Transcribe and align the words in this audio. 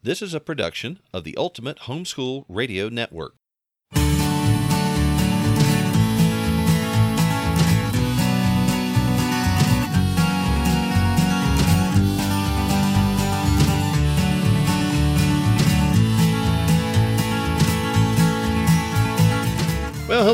This 0.00 0.22
is 0.22 0.32
a 0.32 0.38
production 0.38 1.00
of 1.12 1.24
the 1.24 1.36
Ultimate 1.36 1.80
Homeschool 1.80 2.44
Radio 2.48 2.88
Network. 2.88 3.34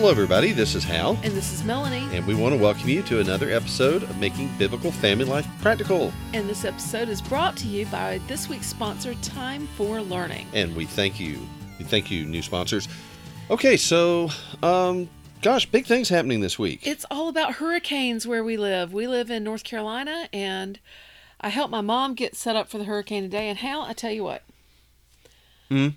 Hello, 0.04 0.12
everybody. 0.12 0.52
This 0.52 0.74
is 0.74 0.84
Hal, 0.84 1.18
And 1.22 1.32
this 1.32 1.50
is 1.50 1.64
Melanie. 1.64 2.06
and 2.14 2.26
we 2.26 2.34
want 2.34 2.54
to 2.54 2.60
welcome 2.60 2.90
you 2.90 3.00
to 3.04 3.20
another 3.20 3.48
episode 3.50 4.02
of 4.02 4.18
Making 4.18 4.50
Biblical 4.58 4.92
Family 4.92 5.24
Life 5.24 5.48
Practical. 5.62 6.12
And 6.34 6.46
this 6.46 6.66
episode 6.66 7.08
is 7.08 7.22
brought 7.22 7.56
to 7.56 7.66
you 7.66 7.86
by 7.86 8.20
this 8.28 8.46
week's 8.46 8.66
sponsor, 8.66 9.14
Time 9.22 9.66
for 9.78 10.02
Learning. 10.02 10.46
And 10.52 10.76
we 10.76 10.84
thank 10.84 11.18
you. 11.18 11.38
We 11.78 11.86
thank 11.86 12.10
you, 12.10 12.26
new 12.26 12.42
sponsors. 12.42 12.86
Okay, 13.48 13.78
so, 13.78 14.28
um, 14.62 15.08
gosh, 15.40 15.64
big 15.64 15.86
things 15.86 16.10
happening 16.10 16.40
this 16.40 16.58
week. 16.58 16.86
It's 16.86 17.06
all 17.10 17.30
about 17.30 17.54
hurricanes 17.54 18.26
where 18.26 18.44
we 18.44 18.58
live. 18.58 18.92
We 18.92 19.06
live 19.08 19.30
in 19.30 19.42
North 19.42 19.64
Carolina, 19.64 20.28
and 20.34 20.80
I 21.40 21.48
helped 21.48 21.70
my 21.70 21.80
mom 21.80 22.12
get 22.12 22.36
set 22.36 22.56
up 22.56 22.68
for 22.68 22.76
the 22.76 22.84
hurricane 22.84 23.22
today. 23.22 23.48
And 23.48 23.56
Hal, 23.56 23.80
I 23.80 23.94
tell 23.94 24.12
you 24.12 24.24
what, 24.24 24.42
Hmm? 25.70 25.88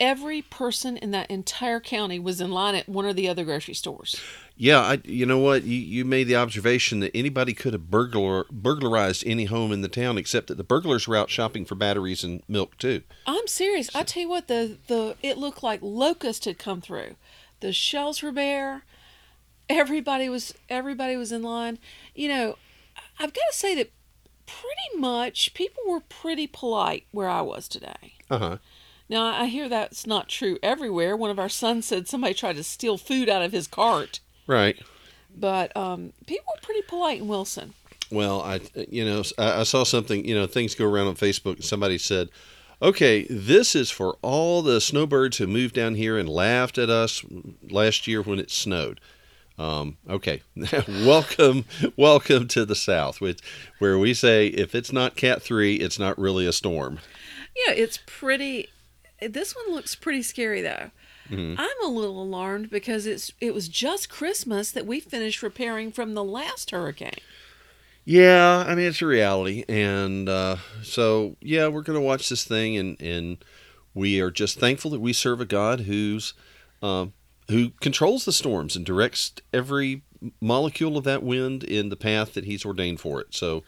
Every 0.00 0.42
person 0.42 0.96
in 0.96 1.10
that 1.10 1.30
entire 1.30 1.78
county 1.78 2.18
was 2.18 2.40
in 2.40 2.50
line 2.50 2.74
at 2.74 2.88
one 2.88 3.04
or 3.04 3.12
the 3.12 3.28
other 3.28 3.44
grocery 3.44 3.74
stores. 3.74 4.20
Yeah, 4.56 4.80
I, 4.80 5.00
you 5.04 5.26
know 5.26 5.38
what? 5.38 5.64
You, 5.64 5.78
you 5.78 6.04
made 6.04 6.24
the 6.24 6.36
observation 6.36 7.00
that 7.00 7.14
anybody 7.14 7.54
could 7.54 7.72
have 7.72 7.90
burglar 7.90 8.46
burglarized 8.50 9.22
any 9.26 9.44
home 9.44 9.72
in 9.72 9.82
the 9.82 9.88
town, 9.88 10.18
except 10.18 10.48
that 10.48 10.56
the 10.56 10.64
burglars 10.64 11.06
were 11.06 11.16
out 11.16 11.30
shopping 11.30 11.64
for 11.64 11.74
batteries 11.74 12.24
and 12.24 12.42
milk 12.48 12.76
too. 12.78 13.02
I'm 13.26 13.46
serious. 13.46 13.94
I 13.94 14.02
tell 14.02 14.22
you 14.22 14.28
what, 14.28 14.48
the 14.48 14.78
the 14.86 15.16
it 15.22 15.38
looked 15.38 15.62
like 15.62 15.80
locust 15.82 16.46
had 16.46 16.58
come 16.58 16.80
through. 16.80 17.16
The 17.60 17.72
shells 17.72 18.22
were 18.22 18.32
bare. 18.32 18.82
Everybody 19.68 20.28
was 20.28 20.54
everybody 20.68 21.16
was 21.16 21.32
in 21.32 21.42
line. 21.42 21.78
You 22.14 22.28
know, 22.28 22.58
I've 23.18 23.32
got 23.32 23.50
to 23.50 23.56
say 23.56 23.74
that 23.76 23.92
pretty 24.46 24.98
much 24.98 25.54
people 25.54 25.82
were 25.86 26.00
pretty 26.00 26.46
polite 26.46 27.06
where 27.12 27.28
I 27.28 27.40
was 27.40 27.68
today. 27.68 28.14
Uh 28.30 28.38
huh. 28.38 28.56
Now 29.10 29.26
I 29.26 29.46
hear 29.46 29.68
that's 29.68 30.06
not 30.06 30.28
true 30.28 30.56
everywhere. 30.62 31.16
One 31.16 31.30
of 31.30 31.38
our 31.38 31.48
sons 31.50 31.84
said 31.86 32.06
somebody 32.08 32.32
tried 32.32 32.56
to 32.56 32.62
steal 32.64 32.96
food 32.96 33.28
out 33.28 33.42
of 33.42 33.50
his 33.52 33.66
cart, 33.66 34.20
Right. 34.46 34.80
but 35.36 35.76
um, 35.76 36.12
people 36.26 36.46
are 36.56 36.60
pretty 36.62 36.82
polite 36.82 37.20
in 37.20 37.28
Wilson. 37.28 37.74
Well, 38.12 38.40
I, 38.40 38.60
you 38.88 39.04
know, 39.04 39.22
I, 39.36 39.60
I 39.60 39.62
saw 39.64 39.84
something. 39.84 40.24
You 40.24 40.34
know, 40.36 40.46
things 40.46 40.74
go 40.74 40.84
around 40.86 41.08
on 41.08 41.16
Facebook. 41.16 41.56
and 41.56 41.64
Somebody 41.64 41.98
said, 41.98 42.28
"Okay, 42.80 43.26
this 43.28 43.74
is 43.76 43.90
for 43.90 44.16
all 44.22 44.62
the 44.62 44.80
snowbirds 44.80 45.38
who 45.38 45.46
moved 45.46 45.74
down 45.74 45.96
here 45.96 46.16
and 46.16 46.28
laughed 46.28 46.78
at 46.78 46.88
us 46.90 47.24
last 47.68 48.06
year 48.06 48.22
when 48.22 48.38
it 48.38 48.50
snowed." 48.50 49.00
Um, 49.58 49.98
okay, 50.08 50.42
welcome, 50.88 51.66
welcome 51.96 52.48
to 52.48 52.64
the 52.64 52.74
South, 52.74 53.20
which, 53.20 53.40
where 53.78 53.98
we 53.98 54.14
say 54.14 54.46
if 54.46 54.74
it's 54.74 54.92
not 54.92 55.16
Cat 55.16 55.42
three, 55.42 55.74
it's 55.76 55.98
not 55.98 56.18
really 56.18 56.46
a 56.46 56.52
storm. 56.52 56.98
Yeah, 57.66 57.74
it's 57.74 57.98
pretty. 58.06 58.68
This 59.20 59.54
one 59.54 59.74
looks 59.74 59.94
pretty 59.94 60.22
scary 60.22 60.62
though. 60.62 60.90
Mm-hmm. 61.30 61.60
I'm 61.60 61.84
a 61.84 61.88
little 61.88 62.22
alarmed 62.22 62.70
because 62.70 63.06
it's 63.06 63.32
it 63.40 63.54
was 63.54 63.68
just 63.68 64.08
Christmas 64.08 64.72
that 64.72 64.86
we 64.86 65.00
finished 65.00 65.42
repairing 65.42 65.92
from 65.92 66.14
the 66.14 66.24
last 66.24 66.70
hurricane. 66.70 67.18
Yeah, 68.04 68.64
I 68.66 68.74
mean 68.74 68.86
it's 68.86 69.02
a 69.02 69.06
reality, 69.06 69.64
and 69.68 70.28
uh, 70.28 70.56
so 70.82 71.36
yeah, 71.40 71.68
we're 71.68 71.82
gonna 71.82 72.00
watch 72.00 72.28
this 72.28 72.44
thing, 72.44 72.76
and 72.76 73.00
and 73.00 73.38
we 73.94 74.20
are 74.20 74.30
just 74.30 74.58
thankful 74.58 74.90
that 74.92 75.00
we 75.00 75.12
serve 75.12 75.40
a 75.40 75.44
God 75.44 75.80
who's 75.80 76.34
um, 76.82 77.12
who 77.48 77.70
controls 77.80 78.24
the 78.24 78.32
storms 78.32 78.74
and 78.74 78.84
directs 78.84 79.32
every 79.52 80.02
molecule 80.40 80.96
of 80.96 81.04
that 81.04 81.22
wind 81.22 81.62
in 81.64 81.88
the 81.88 81.96
path 81.96 82.34
that 82.34 82.44
He's 82.44 82.64
ordained 82.64 83.00
for 83.00 83.20
it. 83.20 83.34
So 83.34 83.62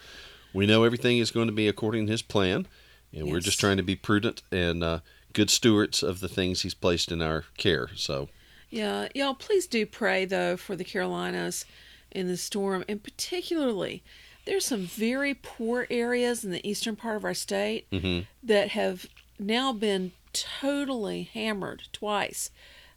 we 0.52 0.66
know 0.66 0.84
everything 0.84 1.18
is 1.18 1.30
going 1.30 1.46
to 1.46 1.52
be 1.52 1.68
according 1.68 2.06
to 2.06 2.12
His 2.12 2.22
plan, 2.22 2.66
and 3.12 3.30
we're 3.30 3.40
just 3.40 3.60
trying 3.60 3.76
to 3.76 3.82
be 3.82 3.96
prudent 3.96 4.42
and 4.50 4.82
uh, 4.82 5.00
good 5.32 5.50
stewards 5.50 6.02
of 6.02 6.20
the 6.20 6.28
things 6.28 6.62
He's 6.62 6.74
placed 6.74 7.10
in 7.12 7.22
our 7.22 7.44
care. 7.56 7.88
So 7.94 8.28
Yeah, 8.70 9.08
y'all 9.14 9.34
please 9.34 9.66
do 9.66 9.86
pray 9.86 10.24
though 10.24 10.56
for 10.56 10.76
the 10.76 10.84
Carolinas 10.84 11.64
in 12.10 12.28
the 12.28 12.36
storm, 12.36 12.84
and 12.88 13.02
particularly 13.02 14.02
there's 14.44 14.66
some 14.66 14.86
very 14.86 15.34
poor 15.34 15.86
areas 15.90 16.44
in 16.44 16.50
the 16.50 16.68
eastern 16.68 16.96
part 16.96 17.16
of 17.16 17.24
our 17.24 17.34
state 17.34 17.88
mhm. 17.90 18.26
that 18.42 18.68
have 18.70 19.06
now 19.38 19.72
been 19.72 20.12
totally 20.32 21.30
hammered 21.32 21.84
twice 21.92 22.50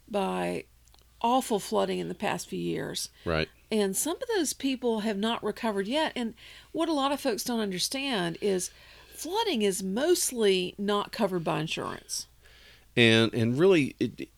by 0.08 0.64
awful 1.20 1.58
flooding 1.58 1.98
in 1.98 2.08
the 2.08 2.14
past 2.14 2.48
few 2.48 2.58
years. 2.58 3.10
right, 3.24 3.48
And 3.70 3.96
some 3.96 4.16
of 4.16 4.28
those 4.36 4.52
people 4.52 5.00
have 5.00 5.16
not 5.16 5.42
recovered 5.42 5.86
yet. 5.86 6.12
And 6.14 6.34
what 6.72 6.88
a 6.88 6.92
lot 6.92 7.12
of 7.12 7.20
folks 7.20 7.44
don't 7.44 7.60
understand 7.60 8.38
is 8.40 8.70
flooding 9.16 9.62
is 9.62 9.82
mostly 9.82 10.74
not 10.78 11.12
covered 11.12 11.44
by 11.44 11.60
insurance. 11.60 12.26
and 12.96 13.32
and 13.34 13.58
really 13.58 13.94
it 13.98 14.28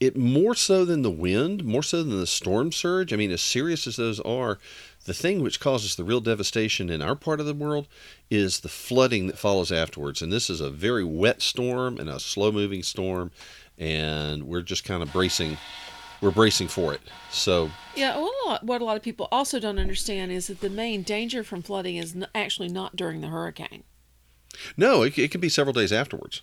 it 0.00 0.16
more 0.16 0.54
so 0.54 0.84
than 0.84 1.02
the 1.02 1.10
wind, 1.10 1.64
more 1.64 1.82
so 1.82 2.04
than 2.04 2.20
the 2.20 2.26
storm 2.26 2.70
surge. 2.70 3.12
I 3.12 3.16
mean, 3.16 3.32
as 3.32 3.42
serious 3.42 3.84
as 3.86 3.96
those 3.96 4.20
are, 4.20 4.58
the 5.06 5.14
thing 5.14 5.42
which 5.42 5.58
causes 5.58 5.96
the 5.96 6.04
real 6.04 6.20
devastation 6.20 6.88
in 6.88 7.02
our 7.02 7.16
part 7.16 7.40
of 7.40 7.46
the 7.46 7.54
world 7.54 7.88
is 8.30 8.60
the 8.60 8.68
flooding 8.68 9.26
that 9.26 9.38
follows 9.38 9.72
afterwards. 9.72 10.22
And 10.22 10.32
this 10.32 10.50
is 10.50 10.60
a 10.60 10.70
very 10.70 11.02
wet 11.04 11.42
storm 11.42 11.98
and 11.98 12.08
a 12.08 12.20
slow 12.20 12.52
moving 12.52 12.84
storm, 12.84 13.32
and 13.76 14.44
we're 14.44 14.62
just 14.62 14.84
kind 14.84 15.02
of 15.02 15.12
bracing. 15.12 15.56
We're 16.20 16.30
bracing 16.30 16.68
for 16.68 16.92
it. 16.92 17.00
So 17.30 17.70
Yeah, 17.94 18.18
what 18.18 18.34
a 18.44 18.48
lot, 18.48 18.64
what 18.64 18.80
a 18.80 18.84
lot 18.84 18.96
of 18.96 19.02
people 19.02 19.28
also 19.30 19.60
don't 19.60 19.78
understand 19.78 20.32
is 20.32 20.48
that 20.48 20.60
the 20.60 20.70
main 20.70 21.02
danger 21.02 21.44
from 21.44 21.62
flooding 21.62 21.96
is 21.96 22.14
n- 22.16 22.26
actually 22.34 22.68
not 22.68 22.96
during 22.96 23.20
the 23.20 23.28
hurricane. 23.28 23.84
no, 24.76 25.02
it, 25.02 25.18
it 25.18 25.30
can 25.30 25.40
be 25.40 25.48
several 25.48 25.72
days 25.74 25.92
afterwards. 25.92 26.42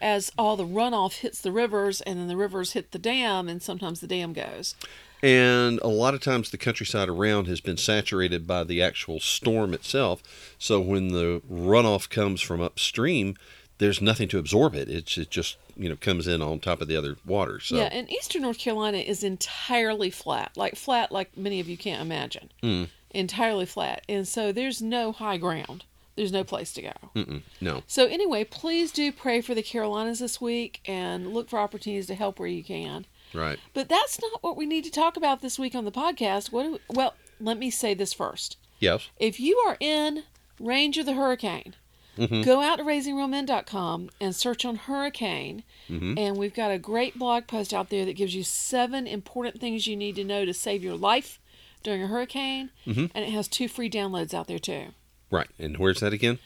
As 0.00 0.30
all 0.36 0.56
the 0.56 0.66
runoff 0.66 1.20
hits 1.20 1.40
the 1.40 1.52
rivers 1.52 2.00
and 2.02 2.18
then 2.18 2.28
the 2.28 2.36
rivers 2.36 2.72
hit 2.72 2.92
the 2.92 2.98
dam, 2.98 3.48
and 3.48 3.62
sometimes 3.62 4.00
the 4.00 4.06
dam 4.06 4.32
goes. 4.34 4.74
And 5.22 5.80
a 5.80 5.88
lot 5.88 6.12
of 6.12 6.20
times 6.20 6.50
the 6.50 6.58
countryside 6.58 7.08
around 7.08 7.46
has 7.46 7.62
been 7.62 7.78
saturated 7.78 8.46
by 8.46 8.64
the 8.64 8.82
actual 8.82 9.20
storm 9.20 9.72
itself. 9.72 10.22
So 10.58 10.80
when 10.80 11.08
the 11.08 11.40
runoff 11.50 12.10
comes 12.10 12.42
from 12.42 12.60
upstream, 12.60 13.36
there's 13.78 14.00
nothing 14.00 14.28
to 14.28 14.38
absorb 14.38 14.74
it. 14.74 14.88
It's, 14.88 15.18
it 15.18 15.30
just, 15.30 15.56
you 15.76 15.88
know, 15.88 15.96
comes 15.96 16.26
in 16.26 16.42
on 16.42 16.60
top 16.60 16.80
of 16.80 16.88
the 16.88 16.96
other 16.96 17.16
water. 17.26 17.60
So, 17.60 17.76
Yeah, 17.76 17.88
and 17.92 18.10
eastern 18.10 18.42
North 18.42 18.58
Carolina 18.58 18.98
is 18.98 19.22
entirely 19.22 20.10
flat, 20.10 20.52
like 20.56 20.76
flat, 20.76 21.12
like 21.12 21.36
many 21.36 21.60
of 21.60 21.68
you 21.68 21.76
can't 21.76 22.00
imagine. 22.00 22.50
Mm. 22.62 22.88
Entirely 23.10 23.66
flat. 23.66 24.02
And 24.08 24.26
so 24.26 24.52
there's 24.52 24.80
no 24.82 25.12
high 25.12 25.36
ground, 25.36 25.84
there's 26.16 26.32
no 26.32 26.44
place 26.44 26.72
to 26.74 26.82
go. 26.82 26.92
mm-mm, 27.14 27.42
no. 27.60 27.82
So, 27.86 28.06
anyway, 28.06 28.44
please 28.44 28.92
do 28.92 29.12
pray 29.12 29.40
for 29.40 29.54
the 29.54 29.62
Carolinas 29.62 30.18
this 30.18 30.40
week 30.40 30.80
and 30.86 31.32
look 31.32 31.48
for 31.48 31.58
opportunities 31.58 32.06
to 32.06 32.14
help 32.14 32.38
where 32.38 32.48
you 32.48 32.64
can. 32.64 33.06
Right. 33.34 33.58
But 33.74 33.88
that's 33.88 34.20
not 34.20 34.42
what 34.42 34.56
we 34.56 34.66
need 34.66 34.84
to 34.84 34.90
talk 34.90 35.16
about 35.16 35.42
this 35.42 35.58
week 35.58 35.74
on 35.74 35.84
the 35.84 35.92
podcast. 35.92 36.52
What? 36.52 36.62
Do 36.62 36.72
we, 36.72 36.78
well, 36.88 37.14
let 37.40 37.58
me 37.58 37.70
say 37.70 37.92
this 37.92 38.12
first. 38.14 38.56
Yes. 38.78 39.08
If 39.18 39.40
you 39.40 39.56
are 39.66 39.76
in 39.80 40.22
range 40.58 40.96
of 40.96 41.06
the 41.06 41.12
hurricane, 41.14 41.74
Mhm. 42.16 42.44
go 42.44 42.60
out 42.60 42.76
to 42.78 42.84
raisingrealmen.com 42.84 44.10
and 44.20 44.34
search 44.34 44.64
on 44.64 44.76
hurricane. 44.76 45.62
Mhm. 45.88 46.18
And 46.18 46.36
we've 46.36 46.54
got 46.54 46.70
a 46.70 46.78
great 46.78 47.18
blog 47.18 47.46
post 47.46 47.72
out 47.74 47.90
there 47.90 48.04
that 48.04 48.14
gives 48.16 48.34
you 48.34 48.42
seven 48.42 49.06
important 49.06 49.60
things 49.60 49.86
you 49.86 49.96
need 49.96 50.16
to 50.16 50.24
know 50.24 50.44
to 50.44 50.54
save 50.54 50.82
your 50.82 50.96
life 50.96 51.38
during 51.82 52.02
a 52.02 52.06
hurricane. 52.06 52.70
Mhm. 52.86 53.10
And 53.14 53.24
it 53.24 53.30
has 53.30 53.48
two 53.48 53.68
free 53.68 53.90
downloads 53.90 54.34
out 54.34 54.46
there 54.48 54.58
too. 54.58 54.94
Right. 55.30 55.48
And 55.58 55.76
where's 55.76 56.00
that 56.00 56.12
again? 56.12 56.38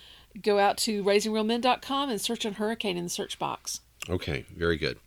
Go 0.42 0.58
out 0.58 0.76
to 0.78 1.02
raisingrealmen.com 1.02 2.10
and 2.10 2.20
search 2.20 2.44
on 2.46 2.54
hurricane 2.54 2.96
in 2.96 3.04
the 3.04 3.10
search 3.10 3.38
box. 3.38 3.80
Okay. 4.08 4.44
Very 4.54 4.76
good. 4.76 4.98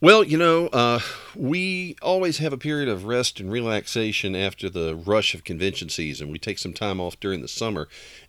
Well, 0.00 0.22
you 0.22 0.38
know, 0.38 0.68
uh, 0.68 1.00
we 1.34 1.96
always 2.02 2.38
have 2.38 2.52
a 2.52 2.58
period 2.58 2.88
of 2.88 3.04
rest 3.04 3.40
and 3.40 3.50
relaxation 3.50 4.36
after 4.36 4.70
the 4.70 4.94
rush 4.94 5.34
of 5.34 5.42
convention 5.42 5.88
season. 5.88 6.30
We 6.30 6.38
take 6.38 6.58
some 6.60 6.72
time 6.72 7.00
off 7.00 7.18
during 7.18 7.42
the 7.42 7.48
summer, 7.48 7.88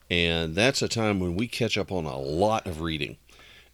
and 0.10 0.56
that's 0.56 0.82
a 0.82 0.88
time 0.88 1.20
when 1.20 1.36
we 1.36 1.48
catch 1.48 1.78
up 1.78 1.92
on 1.92 2.06
a 2.06 2.18
lot 2.18 2.66
of 2.68 2.82
reading. 2.82 3.18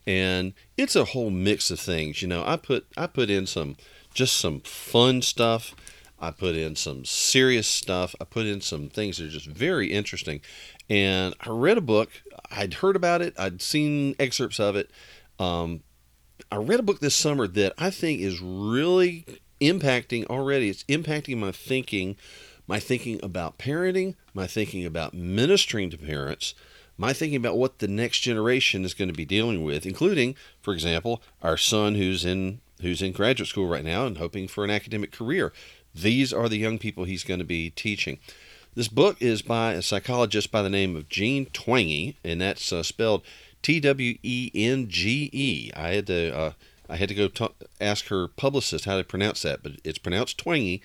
And 0.07 0.53
it's 0.77 0.95
a 0.95 1.05
whole 1.05 1.29
mix 1.29 1.71
of 1.71 1.79
things. 1.79 2.21
You 2.21 2.27
know, 2.27 2.43
I 2.45 2.57
put 2.57 2.85
I 2.95 3.07
put 3.07 3.29
in 3.29 3.47
some 3.47 3.75
just 4.13 4.37
some 4.37 4.61
fun 4.61 5.21
stuff. 5.21 5.75
I 6.19 6.31
put 6.31 6.55
in 6.55 6.75
some 6.75 7.05
serious 7.05 7.67
stuff. 7.67 8.15
I 8.21 8.23
put 8.23 8.45
in 8.45 8.61
some 8.61 8.89
things 8.89 9.17
that 9.17 9.25
are 9.25 9.29
just 9.29 9.47
very 9.47 9.91
interesting. 9.91 10.41
And 10.89 11.33
I 11.41 11.49
read 11.49 11.77
a 11.77 11.81
book. 11.81 12.09
I'd 12.51 12.75
heard 12.75 12.95
about 12.95 13.21
it. 13.21 13.33
I'd 13.37 13.61
seen 13.61 14.15
excerpts 14.19 14.59
of 14.59 14.75
it. 14.75 14.91
Um, 15.39 15.81
I 16.51 16.57
read 16.57 16.79
a 16.79 16.83
book 16.83 16.99
this 16.99 17.15
summer 17.15 17.47
that 17.47 17.73
I 17.77 17.89
think 17.89 18.21
is 18.21 18.39
really 18.41 19.25
impacting 19.59 20.25
already. 20.27 20.69
It's 20.69 20.83
impacting 20.85 21.37
my 21.37 21.51
thinking, 21.51 22.15
my 22.67 22.79
thinking 22.79 23.19
about 23.23 23.57
parenting, 23.57 24.15
my 24.33 24.47
thinking 24.47 24.85
about 24.85 25.13
ministering 25.13 25.89
to 25.89 25.97
parents, 25.97 26.53
my 26.97 27.13
thinking 27.13 27.37
about 27.37 27.57
what 27.57 27.79
the 27.79 27.87
next 27.87 28.19
generation 28.19 28.85
is 28.85 28.93
going 28.93 29.09
to 29.09 29.13
be 29.13 29.25
dealing 29.25 29.63
with, 29.63 29.85
including, 29.85 30.35
for 30.61 30.73
example, 30.73 31.21
our 31.41 31.57
son 31.57 31.95
who's 31.95 32.25
in 32.25 32.61
who's 32.81 33.01
in 33.01 33.11
graduate 33.11 33.47
school 33.47 33.67
right 33.67 33.85
now 33.85 34.05
and 34.05 34.17
hoping 34.17 34.47
for 34.47 34.63
an 34.63 34.69
academic 34.69 35.11
career. 35.11 35.53
These 35.93 36.33
are 36.33 36.49
the 36.49 36.57
young 36.57 36.77
people 36.77 37.05
he's 37.05 37.23
going 37.23 37.39
to 37.39 37.45
be 37.45 37.69
teaching. 37.69 38.19
This 38.75 38.89
book 38.89 39.21
is 39.21 39.41
by 39.41 39.73
a 39.73 39.81
psychologist 39.81 40.51
by 40.51 40.61
the 40.61 40.69
name 40.69 40.97
of 40.97 41.07
Jean 41.07 41.45
Twenge, 41.47 42.15
and 42.25 42.41
that's 42.41 42.73
uh, 42.73 42.83
spelled 42.83 43.23
T 43.61 43.79
W 43.79 44.17
E 44.21 44.51
N 44.53 44.89
G 44.89 45.29
E. 45.31 45.71
I 45.75 45.89
had 45.89 46.07
to 46.07 46.37
uh, 46.37 46.51
I 46.89 46.97
had 46.97 47.09
to 47.09 47.15
go 47.15 47.49
ask 47.79 48.07
her 48.07 48.27
publicist 48.27 48.85
how 48.85 48.97
to 48.97 49.03
pronounce 49.03 49.41
that, 49.43 49.63
but 49.63 49.73
it's 49.83 49.97
pronounced 49.97 50.43
Twenge. 50.43 50.81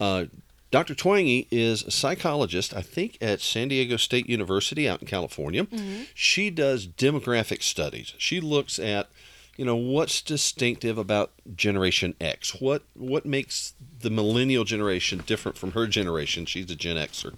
Uh, 0.00 0.24
Dr. 0.70 0.94
Twenge 0.94 1.46
is 1.50 1.84
a 1.84 1.90
psychologist, 1.90 2.74
I 2.74 2.82
think, 2.82 3.18
at 3.20 3.40
San 3.40 3.68
Diego 3.68 3.96
State 3.96 4.28
University 4.28 4.88
out 4.88 5.00
in 5.00 5.06
California. 5.06 5.64
Mm-hmm. 5.64 6.02
She 6.14 6.50
does 6.50 6.86
demographic 6.86 7.62
studies. 7.62 8.14
She 8.18 8.40
looks 8.40 8.78
at, 8.78 9.08
you 9.56 9.64
know, 9.64 9.76
what's 9.76 10.20
distinctive 10.20 10.98
about 10.98 11.30
Generation 11.54 12.14
X. 12.20 12.60
What 12.60 12.82
what 12.94 13.24
makes 13.24 13.74
the 14.00 14.10
millennial 14.10 14.64
generation 14.64 15.22
different 15.24 15.56
from 15.56 15.72
her 15.72 15.86
generation? 15.86 16.46
She's 16.46 16.70
a 16.70 16.76
Gen 16.76 16.96
Xer. 16.96 17.34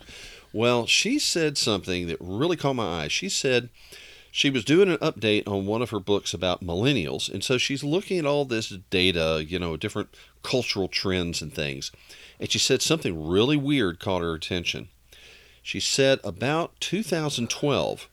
Well, 0.52 0.86
she 0.86 1.18
said 1.18 1.58
something 1.58 2.06
that 2.06 2.16
really 2.20 2.56
caught 2.56 2.76
my 2.76 3.04
eye. 3.04 3.08
She 3.08 3.28
said 3.28 3.68
she 4.30 4.48
was 4.48 4.64
doing 4.64 4.88
an 4.88 4.96
update 4.98 5.46
on 5.46 5.66
one 5.66 5.82
of 5.82 5.90
her 5.90 6.00
books 6.00 6.32
about 6.32 6.64
millennials, 6.64 7.30
and 7.30 7.44
so 7.44 7.58
she's 7.58 7.84
looking 7.84 8.18
at 8.18 8.26
all 8.26 8.46
this 8.46 8.70
data, 8.88 9.44
you 9.46 9.58
know, 9.58 9.76
different 9.76 10.08
cultural 10.42 10.88
trends 10.88 11.42
and 11.42 11.52
things 11.52 11.92
and 12.40 12.50
she 12.50 12.58
said 12.58 12.82
something 12.82 13.28
really 13.28 13.56
weird 13.56 13.98
caught 13.98 14.22
her 14.22 14.34
attention. 14.34 14.88
She 15.62 15.80
said 15.80 16.20
about 16.24 16.80
2012, 16.80 18.08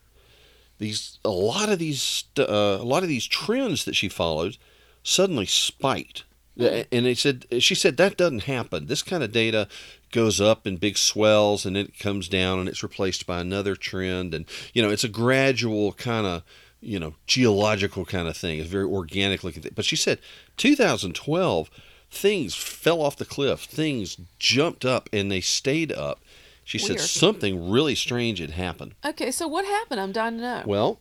these 0.78 1.18
a 1.24 1.30
lot 1.30 1.68
of 1.68 1.78
these 1.78 2.24
uh, 2.38 2.44
a 2.80 2.84
lot 2.84 3.02
of 3.02 3.08
these 3.08 3.26
trends 3.26 3.84
that 3.84 3.96
she 3.96 4.08
followed 4.08 4.58
suddenly 5.02 5.46
spiked. 5.46 6.24
And 6.58 7.06
they 7.06 7.14
said 7.14 7.46
she 7.60 7.74
said 7.74 7.96
that 7.96 8.16
doesn't 8.16 8.44
happen. 8.44 8.86
This 8.86 9.02
kind 9.02 9.22
of 9.22 9.32
data 9.32 9.68
goes 10.12 10.40
up 10.40 10.66
in 10.66 10.76
big 10.76 10.96
swells 10.96 11.66
and 11.66 11.76
then 11.76 11.86
it 11.86 11.98
comes 11.98 12.28
down 12.28 12.58
and 12.58 12.68
it's 12.68 12.82
replaced 12.82 13.26
by 13.26 13.40
another 13.40 13.76
trend 13.76 14.34
and 14.34 14.46
you 14.72 14.82
know 14.82 14.90
it's 14.90 15.04
a 15.04 15.08
gradual 15.08 15.92
kind 15.92 16.26
of 16.26 16.42
you 16.80 16.98
know 16.98 17.14
geological 17.26 18.04
kind 18.04 18.28
of 18.28 18.36
thing. 18.36 18.58
It's 18.58 18.68
very 18.68 18.84
organic 18.84 19.44
looking 19.44 19.62
thing. 19.62 19.72
But 19.74 19.84
she 19.84 19.96
said 19.96 20.18
2012 20.56 21.70
things 22.10 22.54
fell 22.54 23.00
off 23.00 23.16
the 23.16 23.24
cliff. 23.24 23.60
Things 23.60 24.16
jumped 24.38 24.84
up 24.84 25.08
and 25.12 25.30
they 25.30 25.40
stayed 25.40 25.92
up. 25.92 26.20
She 26.64 26.78
Weird. 26.78 26.98
said 26.98 27.08
something 27.08 27.70
really 27.70 27.94
strange 27.94 28.40
had 28.40 28.50
happened. 28.50 28.94
Okay, 29.04 29.30
so 29.30 29.46
what 29.46 29.64
happened? 29.64 30.00
I'm 30.00 30.12
dying 30.12 30.38
to 30.38 30.42
know. 30.42 30.62
Well, 30.66 31.00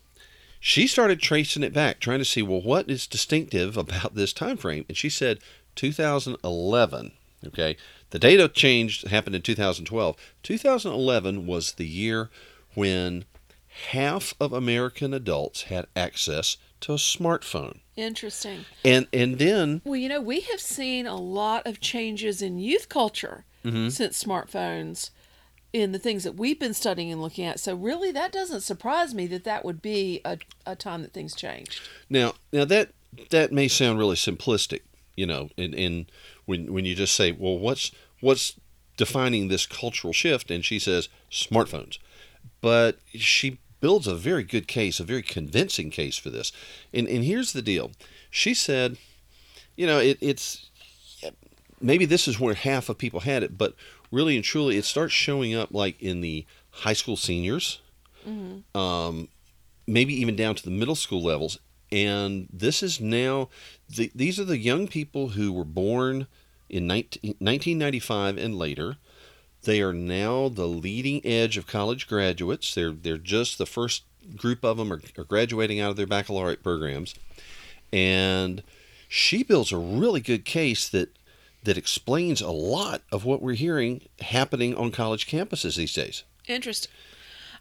she 0.59 0.87
started 0.87 1.19
tracing 1.19 1.63
it 1.63 1.73
back, 1.73 1.99
trying 1.99 2.19
to 2.19 2.25
see, 2.25 2.41
well, 2.41 2.61
what 2.61 2.89
is 2.89 3.07
distinctive 3.07 3.75
about 3.85 4.15
this 4.15 4.33
time 4.33 4.57
frame? 4.57 4.85
And 4.87 4.97
she 4.97 5.09
said 5.09 5.39
2011. 5.75 7.11
Okay, 7.47 7.77
the 8.09 8.19
data 8.19 8.47
changed 8.47 9.07
happened 9.07 9.35
in 9.35 9.41
2012. 9.41 10.15
2011 10.43 11.45
was 11.45 11.73
the 11.73 11.85
year 11.85 12.29
when 12.73 13.25
half 13.91 14.33
of 14.39 14.53
American 14.53 15.13
adults 15.13 15.63
had 15.63 15.87
access 15.95 16.57
to 16.81 16.93
a 16.93 16.97
smartphone. 16.97 17.79
Interesting. 17.95 18.65
And 18.83 19.07
and 19.11 19.37
then 19.37 19.81
well, 19.83 19.95
you 19.95 20.09
know, 20.09 20.21
we 20.21 20.41
have 20.41 20.59
seen 20.59 21.05
a 21.05 21.15
lot 21.15 21.65
of 21.65 21.79
changes 21.79 22.41
in 22.41 22.59
youth 22.59 22.89
culture 22.89 23.45
mm-hmm. 23.63 23.89
since 23.89 24.23
smartphones 24.23 25.09
in 25.73 25.91
the 25.91 25.99
things 25.99 26.23
that 26.23 26.35
we've 26.35 26.59
been 26.59 26.73
studying 26.73 27.11
and 27.11 27.21
looking 27.21 27.45
at. 27.45 27.59
So 27.59 27.75
really, 27.75 28.11
that 28.11 28.31
doesn't 28.31 28.61
surprise 28.61 29.13
me 29.13 29.27
that 29.27 29.43
that 29.43 29.65
would 29.65 29.81
be 29.81 30.21
a, 30.23 30.37
a 30.65 30.75
time 30.75 31.01
that 31.01 31.11
things 31.11 31.35
changed. 31.35 31.81
Now, 32.09 32.35
now 32.53 32.65
that 32.65 32.91
that 33.29 33.51
may 33.51 33.67
sound 33.67 33.99
really 33.99 34.15
simplistic, 34.15 34.81
you 35.15 35.25
know, 35.25 35.49
in 35.57 35.73
in 35.73 36.07
when 36.45 36.71
when 36.71 36.85
you 36.85 36.95
just 36.95 37.13
say, 37.13 37.33
well, 37.33 37.57
what's 37.57 37.91
what's 38.21 38.53
defining 38.95 39.49
this 39.49 39.65
cultural 39.65 40.13
shift? 40.13 40.49
And 40.49 40.63
she 40.63 40.79
says 40.79 41.09
smartphones, 41.29 41.97
but 42.61 42.99
she 43.13 43.59
builds 43.79 44.07
a 44.07 44.15
very 44.15 44.43
good 44.43 44.67
case, 44.67 44.99
a 44.99 45.03
very 45.03 45.21
convincing 45.21 45.89
case 45.89 46.17
for 46.17 46.29
this. 46.29 46.51
And, 46.93 47.07
and 47.07 47.23
here's 47.23 47.53
the 47.53 47.61
deal 47.61 47.91
she 48.29 48.53
said, 48.53 48.97
you 49.75 49.85
know, 49.87 49.99
it, 49.99 50.17
it's 50.21 50.69
maybe 51.81 52.05
this 52.05 52.27
is 52.27 52.39
where 52.39 52.55
half 52.55 52.89
of 52.89 52.97
people 52.97 53.21
had 53.21 53.43
it, 53.43 53.57
but 53.57 53.75
really 54.11 54.35
and 54.35 54.43
truly, 54.43 54.77
it 54.77 54.85
starts 54.85 55.13
showing 55.13 55.53
up 55.53 55.69
like 55.71 56.01
in 56.01 56.21
the 56.21 56.45
high 56.71 56.93
school 56.93 57.17
seniors, 57.17 57.81
mm-hmm. 58.27 58.77
um, 58.77 59.29
maybe 59.87 60.13
even 60.13 60.35
down 60.35 60.55
to 60.55 60.63
the 60.63 60.71
middle 60.71 60.95
school 60.95 61.23
levels. 61.23 61.59
And 61.91 62.47
this 62.51 62.81
is 62.81 62.99
now, 62.99 63.49
the, 63.87 64.11
these 64.15 64.39
are 64.39 64.45
the 64.45 64.57
young 64.57 64.87
people 64.87 65.29
who 65.29 65.53
were 65.53 65.65
born 65.65 66.27
in 66.69 66.87
19, 66.87 67.35
1995 67.39 68.37
and 68.37 68.55
later 68.57 68.97
they 69.65 69.81
are 69.81 69.93
now 69.93 70.49
the 70.49 70.67
leading 70.67 71.25
edge 71.25 71.57
of 71.57 71.67
college 71.67 72.07
graduates. 72.07 72.73
They're 72.73 72.91
they're 72.91 73.17
just 73.17 73.57
the 73.57 73.65
first 73.65 74.03
group 74.35 74.63
of 74.63 74.77
them 74.77 74.91
are, 74.91 75.01
are 75.17 75.23
graduating 75.23 75.79
out 75.79 75.91
of 75.91 75.97
their 75.97 76.07
baccalaureate 76.07 76.63
programs, 76.63 77.13
and 77.91 78.63
she 79.07 79.43
builds 79.43 79.71
a 79.71 79.77
really 79.77 80.21
good 80.21 80.45
case 80.45 80.87
that 80.89 81.15
that 81.63 81.77
explains 81.77 82.41
a 82.41 82.51
lot 82.51 83.01
of 83.11 83.25
what 83.25 83.41
we're 83.41 83.53
hearing 83.53 84.01
happening 84.21 84.75
on 84.75 84.91
college 84.91 85.27
campuses 85.27 85.75
these 85.75 85.93
days. 85.93 86.23
Interesting. 86.47 86.91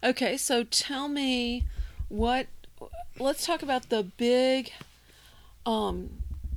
Okay, 0.03 0.37
so 0.37 0.63
tell 0.63 1.07
me 1.07 1.63
what 2.09 2.47
let's 3.19 3.45
talk 3.45 3.63
about 3.63 3.89
the 3.89 4.03
big 4.03 4.71
um 5.65 6.09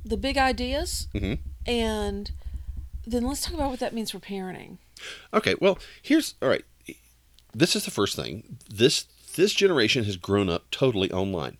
the 0.05 0.17
big 0.17 0.37
ideas 0.37 1.07
mm-hmm. 1.13 1.33
and 1.65 2.31
then 3.07 3.23
let's 3.25 3.41
talk 3.41 3.53
about 3.53 3.71
what 3.71 3.79
that 3.79 3.93
means 3.93 4.11
for 4.11 4.19
parenting. 4.19 4.77
Okay, 5.33 5.55
well, 5.59 5.77
here's 6.01 6.35
all 6.41 6.49
right. 6.49 6.65
This 7.53 7.75
is 7.75 7.85
the 7.85 7.91
first 7.91 8.15
thing. 8.15 8.57
This 8.69 9.05
this 9.35 9.53
generation 9.53 10.03
has 10.03 10.17
grown 10.17 10.49
up 10.49 10.69
totally 10.71 11.11
online. 11.11 11.57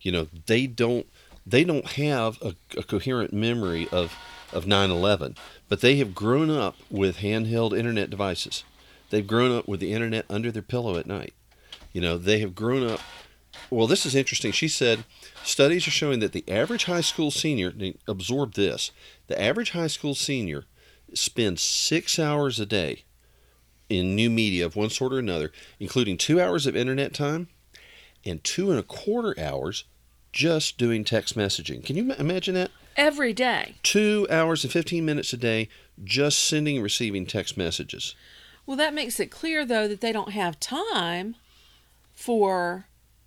You 0.00 0.12
know, 0.12 0.28
they 0.46 0.66
don't 0.66 1.06
they 1.46 1.64
don't 1.64 1.92
have 1.92 2.40
a, 2.42 2.54
a 2.76 2.82
coherent 2.82 3.32
memory 3.32 3.88
of 3.92 4.14
of 4.52 4.64
9/11, 4.64 5.36
but 5.68 5.80
they 5.80 5.96
have 5.96 6.14
grown 6.14 6.50
up 6.50 6.76
with 6.90 7.18
handheld 7.18 7.76
internet 7.76 8.10
devices. 8.10 8.64
They've 9.10 9.26
grown 9.26 9.56
up 9.56 9.68
with 9.68 9.80
the 9.80 9.92
internet 9.92 10.24
under 10.28 10.50
their 10.50 10.62
pillow 10.62 10.96
at 10.96 11.06
night. 11.06 11.34
You 11.92 12.00
know, 12.00 12.18
they 12.18 12.40
have 12.40 12.54
grown 12.54 12.86
up. 12.86 13.00
Well, 13.70 13.86
this 13.86 14.04
is 14.04 14.14
interesting. 14.14 14.52
She 14.52 14.68
said 14.68 15.04
studies 15.44 15.86
are 15.86 15.92
showing 15.92 16.18
that 16.20 16.32
the 16.32 16.44
average 16.48 16.84
high 16.84 17.00
school 17.00 17.30
senior 17.30 17.72
absorb 18.08 18.54
this. 18.54 18.90
The 19.28 19.40
average 19.40 19.70
high 19.70 19.86
school 19.86 20.14
senior 20.14 20.64
spend 21.14 21.58
six 21.58 22.18
hours 22.18 22.60
a 22.60 22.66
day 22.66 23.04
in 23.88 24.14
new 24.14 24.30
media 24.30 24.66
of 24.66 24.76
one 24.76 24.90
sort 24.90 25.12
or 25.12 25.18
another, 25.18 25.52
including 25.78 26.16
two 26.16 26.40
hours 26.40 26.66
of 26.66 26.76
internet 26.76 27.14
time 27.14 27.48
and 28.24 28.42
two 28.42 28.70
and 28.70 28.78
a 28.78 28.82
quarter 28.82 29.38
hours 29.38 29.84
just 30.32 30.78
doing 30.78 31.04
text 31.04 31.36
messaging. 31.36 31.84
Can 31.84 31.96
you 31.96 32.12
imagine 32.14 32.54
that? 32.54 32.70
Every 32.96 33.32
day. 33.32 33.76
Two 33.82 34.26
hours 34.30 34.64
and 34.64 34.72
15 34.72 35.04
minutes 35.04 35.32
a 35.32 35.36
day 35.36 35.68
just 36.02 36.40
sending 36.40 36.76
and 36.76 36.82
receiving 36.82 37.26
text 37.26 37.56
messages. 37.56 38.14
Well, 38.66 38.76
that 38.76 38.94
makes 38.94 39.20
it 39.20 39.30
clear, 39.30 39.64
though, 39.64 39.86
that 39.86 40.00
they 40.00 40.12
don't 40.12 40.30
have 40.30 40.58
time 40.58 41.36
for 42.14 42.86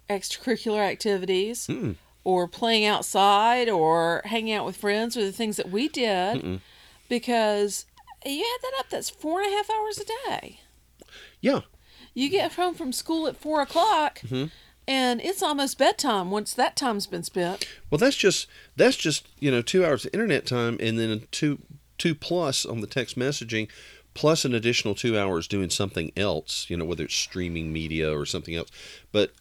extracurricular 0.10 0.79
activities 0.79 1.67
Mm-mm. 1.67 1.96
or 2.24 2.48
playing 2.48 2.86
outside 2.86 3.70
or 3.70 4.22
hanging 4.25 4.53
out 4.53 4.65
with 4.65 4.77
friends 4.77 5.15
or 5.15 5.24
the 5.24 5.32
things 5.32 5.58
that 5.58 5.70
we 5.70 5.88
did. 5.88 6.41
Mm-mm 6.41 6.60
because 7.10 7.86
you 8.26 8.42
add 8.42 8.62
that 8.62 8.80
up, 8.80 8.90
that's 8.90 9.10
four 9.10 9.42
and 9.42 9.52
a 9.52 9.56
half 9.56 9.70
hours 9.70 10.00
a 10.00 10.30
day. 10.30 10.60
Yeah. 11.42 11.62
You 12.14 12.30
get 12.30 12.54
home 12.54 12.74
from 12.74 12.92
school 12.92 13.28
at 13.28 13.38
four 13.38 13.62
o'clock. 13.62 14.20
Mm-hmm. 14.22 14.46
And 14.88 15.22
it's 15.22 15.44
almost 15.44 15.78
bedtime 15.78 16.32
once 16.32 16.54
that 16.54 16.78
time's 16.78 17.08
been 17.08 17.24
spent. 17.24 17.68
Well, 17.90 18.00
that's 18.00 18.16
just 18.16 18.48
that's 18.78 18.96
just 18.96 19.28
you 19.40 19.52
know 19.52 19.62
two 19.62 19.86
hours 19.86 20.06
of 20.06 20.14
internet 20.14 20.46
time, 20.46 20.78
and 20.80 20.98
then 20.98 21.24
two 21.30 21.60
two 21.98 22.16
plus 22.16 22.66
on 22.66 22.80
the 22.80 22.88
text 22.88 23.20
messaging, 23.20 23.68
plus 24.14 24.46
an 24.46 24.56
additional 24.56 24.96
two 24.96 25.20
hours 25.20 25.46
doing 25.46 25.70
something 25.70 26.14
else. 26.16 26.70
You 26.70 26.78
know, 26.78 26.86
whether 26.86 27.04
it's 27.04 27.16
streaming 27.16 27.74
media 27.74 28.18
or 28.18 28.26
something 28.26 28.56
else. 28.56 28.72
But 29.12 29.34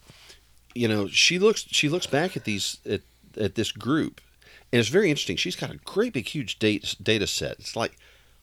you 0.74 0.88
know, 0.88 1.06
she 1.06 1.38
looks 1.38 1.64
she 1.68 1.88
looks 1.88 2.08
back 2.08 2.36
at 2.36 2.42
these 2.42 2.78
at, 2.84 3.02
at 3.36 3.54
this 3.54 3.70
group 3.70 4.20
and 4.72 4.80
it's 4.80 4.88
very 4.88 5.10
interesting. 5.10 5.36
She's 5.36 5.56
got 5.56 5.70
a 5.70 5.76
great 5.78 6.12
big 6.12 6.28
huge 6.28 6.58
data, 6.58 6.96
data 7.02 7.26
set. 7.26 7.58
It's 7.58 7.76
like 7.76 7.96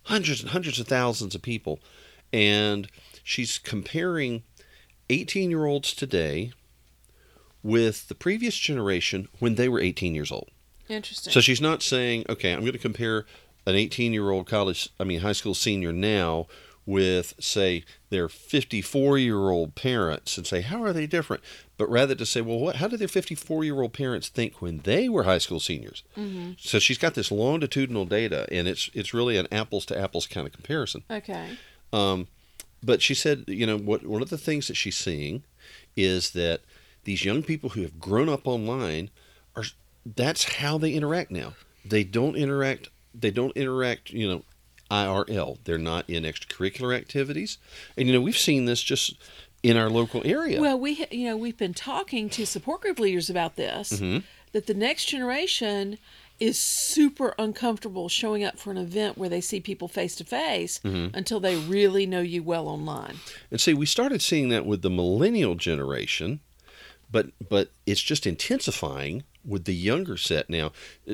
hundreds 0.04 0.42
and 0.42 0.52
hundreds 0.52 0.80
of 0.80 0.88
thousands 0.88 1.36
of 1.36 1.42
people. 1.42 1.80
And 2.32 2.88
she's 3.24 3.58
comparing 3.58 4.44
18 5.10 5.50
year 5.50 5.66
olds 5.66 5.94
today 5.94 6.52
with 7.62 8.08
the 8.08 8.16
previous 8.16 8.58
generation 8.58 9.28
when 9.40 9.56
they 9.56 9.70
were 9.70 9.80
18 9.80 10.16
years 10.16 10.32
old. 10.32 10.50
Interesting. 10.90 11.32
So 11.32 11.40
she's 11.40 11.62
not 11.62 11.82
saying, 11.82 12.26
okay, 12.30 12.54
I'm 12.54 12.62
going 12.62 12.74
to 12.74 12.80
compare 12.80 13.26
an 13.66 13.76
18 13.76 14.14
year 14.14 14.30
old 14.30 14.48
college, 14.48 14.90
I 15.00 15.04
mean, 15.04 15.22
high 15.22 15.32
school 15.34 15.54
senior 15.54 15.94
now 15.94 16.48
with, 16.86 17.34
say, 17.40 17.84
their 18.10 18.28
54 18.28 19.18
year 19.18 19.50
old 19.50 19.76
parents 19.76 20.38
and 20.38 20.46
say, 20.46 20.62
how 20.62 20.84
are 20.84 20.94
they 20.94 21.08
different? 21.08 21.42
But 21.78 21.90
rather 21.90 22.16
to 22.16 22.26
say, 22.26 22.42
well, 22.42 22.60
what, 22.60 22.78
how 22.78 22.88
did 22.88 23.00
their 23.00 23.08
54 23.08 23.64
year 23.64 23.82
old 23.82 23.94
parents 23.94 24.30
think 24.30 24.62
when 24.62 24.80
they 24.80 25.10
were 25.10 25.24
high 25.24 25.38
school 25.38 25.60
seniors? 25.60 26.04
Mm-hmm. 26.18 26.54
So 26.58 26.80
she's 26.80 26.98
got 26.98 27.14
this 27.16 27.32
longitudinal 27.32 28.06
data, 28.06 28.48
and 28.52 28.68
it's 28.68 28.90
it's 28.94 29.14
really 29.14 29.38
an 29.38 29.48
apples 29.52 29.86
to 29.88 30.00
apples 30.00 30.28
kind 30.28 30.46
of 30.46 30.54
comparison. 30.54 31.04
Okay. 31.10 31.58
Um, 31.92 32.28
but 32.84 33.02
she 33.02 33.14
said, 33.14 33.46
you 33.48 33.66
know, 33.66 33.78
what 33.78 34.06
one 34.06 34.22
of 34.22 34.30
the 34.30 34.38
things 34.38 34.68
that 34.68 34.76
she's 34.76 34.98
seeing 34.98 35.44
is 35.96 36.32
that 36.32 36.62
these 37.06 37.26
young 37.26 37.44
people 37.44 37.72
who 37.72 37.82
have 37.82 38.00
grown 38.00 38.30
up 38.30 38.48
online 38.48 39.10
are 39.56 39.64
that's 40.06 40.56
how 40.56 40.78
they 40.78 40.94
interact 40.94 41.32
now. 41.32 41.54
They 41.86 42.04
don't 42.04 42.36
interact. 42.36 42.90
They 43.14 43.32
don't 43.32 43.56
interact. 43.56 44.12
You 44.12 44.30
know, 44.30 44.44
IRL. 44.94 45.58
They're 45.64 45.78
not 45.78 46.10
in 46.10 46.24
extracurricular 46.24 46.96
activities, 46.96 47.58
and 47.98 48.08
you 48.08 48.14
know 48.14 48.22
we've 48.22 48.38
seen 48.38 48.66
this 48.66 48.84
just 48.84 49.16
in 49.64 49.78
our 49.78 49.90
local 49.90 50.22
area. 50.24 50.62
Well, 50.62 50.80
we 50.80 51.06
you 51.10 51.30
know 51.30 51.38
we've 51.38 51.58
been 51.58 51.74
talking 51.74 52.30
to 52.30 52.46
support 52.46 52.82
group 52.82 53.00
leaders 53.00 53.30
about 53.30 53.56
this. 53.56 53.94
Mm-hmm. 53.94 54.20
That 54.52 54.68
the 54.68 54.76
next 54.76 55.06
generation 55.06 55.98
is 56.40 56.60
super 56.60 57.34
uncomfortable 57.40 58.08
showing 58.10 58.44
up 58.44 58.60
for 58.60 58.70
an 58.70 58.78
event 58.78 59.18
where 59.18 59.30
they 59.30 59.42
see 59.42 59.60
people 59.60 59.88
face 59.88 60.16
to 60.16 60.24
face 60.24 60.80
until 60.84 61.40
they 61.40 61.56
really 61.56 62.06
know 62.06 62.22
you 62.22 62.44
well 62.44 62.68
online. 62.68 63.16
And 63.50 63.60
see, 63.60 63.74
we 63.74 63.86
started 63.86 64.22
seeing 64.22 64.50
that 64.50 64.66
with 64.66 64.84
the 64.84 64.90
millennial 64.90 65.56
generation, 65.56 66.42
but 67.14 67.28
but 67.48 67.70
it's 67.86 68.02
just 68.02 68.28
intensifying 68.28 69.24
with 69.46 69.66
the 69.66 69.74
younger 69.76 70.16
set 70.18 70.50
now. 70.50 70.72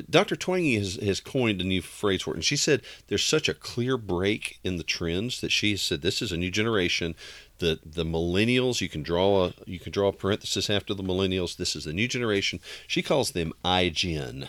Dr. 0.08 0.36
Twenge 0.36 0.78
has, 0.78 0.94
has 0.96 1.20
coined 1.20 1.60
a 1.60 1.64
new 1.64 1.82
phrase 1.82 2.22
for 2.22 2.30
it, 2.32 2.36
and 2.36 2.44
she 2.44 2.56
said 2.56 2.80
there's 3.08 3.24
such 3.24 3.48
a 3.48 3.54
clear 3.54 3.96
break 3.96 4.58
in 4.64 4.76
the 4.76 4.84
trends 4.84 5.40
that 5.40 5.50
she 5.52 5.76
said 5.76 6.00
this 6.02 6.22
is 6.22 6.30
a 6.32 6.36
new 6.36 6.50
generation. 6.50 7.14
The 7.58 7.78
the 7.84 8.04
millennials, 8.04 8.80
you 8.80 8.88
can 8.88 9.02
draw 9.02 9.44
a 9.46 9.52
you 9.66 9.78
can 9.78 9.92
draw 9.92 10.08
a 10.08 10.12
parenthesis 10.12 10.70
after 10.70 10.94
the 10.94 11.02
millennials. 11.04 11.56
This 11.56 11.76
is 11.76 11.84
the 11.84 11.92
new 11.92 12.08
generation. 12.08 12.58
She 12.86 13.02
calls 13.02 13.32
them 13.32 13.52
iGen. 13.64 14.48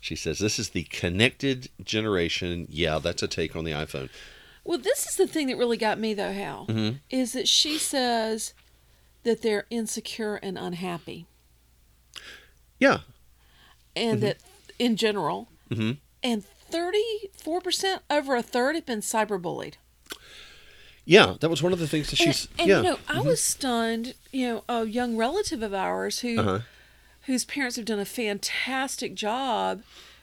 She 0.00 0.16
says 0.16 0.40
this 0.40 0.58
is 0.58 0.70
the 0.70 0.82
connected 0.84 1.68
generation. 1.84 2.66
Yeah, 2.68 2.98
that's 2.98 3.22
a 3.22 3.28
take 3.28 3.54
on 3.54 3.64
the 3.64 3.70
iPhone. 3.72 4.08
Well, 4.64 4.78
this 4.78 5.06
is 5.06 5.16
the 5.16 5.26
thing 5.26 5.48
that 5.48 5.56
really 5.58 5.76
got 5.76 5.98
me 5.98 6.14
though, 6.14 6.32
Hal, 6.32 6.66
Mm-hmm. 6.68 6.96
is 7.10 7.32
that 7.34 7.46
she 7.48 7.78
says 7.78 8.54
that 9.24 9.42
they're 9.42 9.66
insecure 9.70 10.36
and 10.36 10.58
unhappy, 10.58 11.26
Yeah, 12.78 13.00
and 13.94 14.20
that 14.22 14.38
in 14.78 14.96
general, 14.96 15.48
Mhm. 15.70 15.98
and 16.22 16.44
thirty-four 16.44 17.60
percent, 17.60 18.02
over 18.10 18.34
a 18.36 18.42
third, 18.42 18.74
have 18.74 18.86
been 18.86 19.00
cyberbullied. 19.00 19.74
yeah, 21.04 21.36
that 21.40 21.48
was 21.50 21.62
one 21.62 21.72
of 21.72 21.78
the 21.78 21.88
things 21.88 22.10
that 22.10 22.16
she's. 22.16 22.46
and, 22.52 22.60
and 22.60 22.68
yeah. 22.68 22.76
you 22.78 22.82
know, 22.82 22.98
I 23.08 23.20
was 23.20 23.40
stunned. 23.42 24.14
You 24.32 24.48
know, 24.48 24.64
a 24.68 24.86
young 24.86 25.16
relative 25.16 25.62
of 25.62 25.74
ours 25.74 26.20
who, 26.20 26.38
Uh-huh. 26.38 26.60
whose 27.22 27.44
parents 27.44 27.76
have 27.76 27.84
done 27.84 27.98
a 28.00 28.04
fantastic 28.04 29.14
job, 29.14 29.82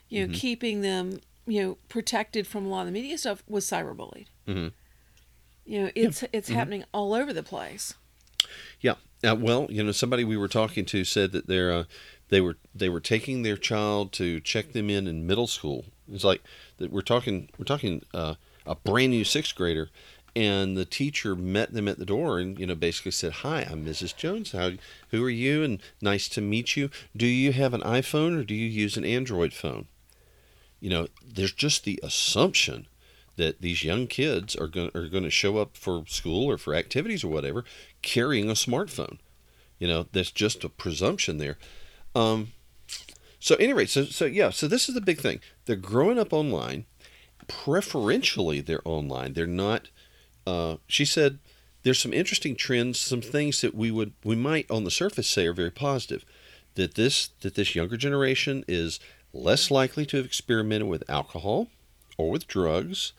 you 0.10 0.22
know, 0.22 0.28
Mm-hmm. 0.32 0.40
keeping 0.40 0.82
them, 0.82 1.22
you 1.46 1.62
know, 1.64 1.78
protected 1.90 2.48
from 2.48 2.66
a 2.66 2.70
lot 2.70 2.82
of 2.82 2.86
the 2.88 2.92
media 2.92 3.18
stuff, 3.18 3.44
was 3.48 3.66
cyberbullied. 3.66 4.28
Mhm. 4.48 4.72
You 5.66 5.84
know, 5.84 5.92
it's 5.96 6.24
it's 6.34 6.50
Mm-hmm. 6.50 6.58
happening 6.58 6.84
all 6.94 7.14
over 7.14 7.32
the 7.34 7.44
place. 7.44 7.94
Yeah. 8.82 8.96
Uh, 9.24 9.36
well, 9.36 9.68
you 9.70 9.84
know, 9.84 9.92
somebody 9.92 10.24
we 10.24 10.38
were 10.38 10.48
talking 10.48 10.86
to 10.86 11.04
said 11.04 11.32
that 11.34 11.48
they're 11.48 11.72
uh, 11.72 11.84
they 12.30 12.42
were 12.42 12.58
they 12.74 12.90
were 12.90 13.00
taking 13.02 13.42
their 13.42 13.58
child 13.58 14.12
to 14.14 14.40
check 14.40 14.72
them 14.72 14.90
in 14.90 15.08
in 15.08 15.28
middle 15.28 15.48
school. 15.48 15.86
It's 16.12 16.24
like 16.24 16.42
that 16.78 16.92
we're 16.92 17.02
talking 17.02 17.50
we're 17.58 17.66
talking 17.66 18.04
uh, 18.14 18.36
a 18.66 18.76
brand 18.76 19.12
new 19.12 19.24
sixth 19.24 19.56
grader, 19.56 19.90
and 20.36 20.78
the 20.78 20.86
teacher 20.86 21.36
met 21.36 21.74
them 21.74 21.88
at 21.88 22.00
the 22.00 22.06
door 22.06 22.40
and 22.40 22.58
you 22.58 22.66
know 22.66 22.76
basically 22.76 23.12
said, 23.12 23.34
"Hi, 23.34 23.68
I'm 23.70 23.86
Mrs. 23.86 24.16
Jones. 24.16 24.52
How 24.52 24.72
who 25.10 25.24
are 25.24 25.30
you? 25.30 25.64
And 25.64 25.82
nice 26.02 26.30
to 26.30 26.42
meet 26.42 26.78
you. 26.78 26.90
Do 27.16 27.26
you 27.26 27.52
have 27.52 27.74
an 27.74 27.82
iPhone 27.82 28.40
or 28.40 28.44
do 28.44 28.54
you 28.54 28.68
use 28.68 28.96
an 28.96 29.06
Android 29.06 29.54
phone?" 29.54 29.88
You 30.80 30.90
know, 30.90 31.08
there's 31.26 31.52
just 31.52 31.84
the 31.84 32.00
assumption 32.02 32.88
that 33.40 33.62
these 33.62 33.86
young 33.86 34.06
kids 34.06 34.54
are 34.56 34.68
going 34.68 34.92
are 34.94 35.08
going 35.08 35.24
to 35.24 35.30
show 35.30 35.58
up 35.58 35.76
for 35.76 36.04
school 36.08 36.46
or 36.50 36.58
for 36.58 36.76
activities 36.76 37.24
or 37.24 37.30
whatever 37.30 37.64
carrying 38.02 38.50
a 38.50 38.54
smartphone. 38.54 39.18
You 39.80 39.88
know, 39.88 40.06
that's 40.12 40.32
just 40.32 40.64
a 40.66 40.70
presumption 40.70 41.38
there. 41.38 41.58
Um, 42.14 42.52
so 43.40 43.56
anyway, 43.56 43.86
so 43.86 44.04
so 44.04 44.26
yeah, 44.26 44.50
so 44.50 44.68
this 44.68 44.90
is 44.90 44.96
the 44.96 45.02
big 45.02 45.20
thing. 45.20 45.40
They're 45.66 45.78
growing 45.78 46.20
up 46.20 46.34
online. 46.34 46.86
Preferentially, 47.48 48.60
they're 48.60 48.86
online. 48.86 49.34
They're 49.34 49.48
not. 49.48 49.90
Uh, 50.46 50.76
she 50.86 51.06
said 51.06 51.40
there's 51.84 52.00
some 52.00 52.14
interesting 52.14 52.56
trends, 52.56 53.00
some 53.00 53.22
things 53.22 53.62
that 53.62 53.74
we 53.74 53.90
would 53.90 54.14
we 54.24 54.36
might 54.36 54.70
on 54.70 54.84
the 54.84 54.92
surface 54.92 55.30
say 55.30 55.48
are 55.48 55.54
very 55.54 55.72
positive. 55.72 56.26
That 56.76 56.96
this 56.96 57.30
that 57.40 57.56
this 57.56 57.74
younger 57.74 57.96
generation 57.96 58.66
is 58.68 59.00
less 59.32 59.72
likely 59.72 60.06
to 60.08 60.18
have 60.18 60.26
experimented 60.26 60.90
with 60.90 61.10
alcohol 61.10 61.70
or 62.20 62.30
with 62.30 62.48
drugs. 62.48 63.14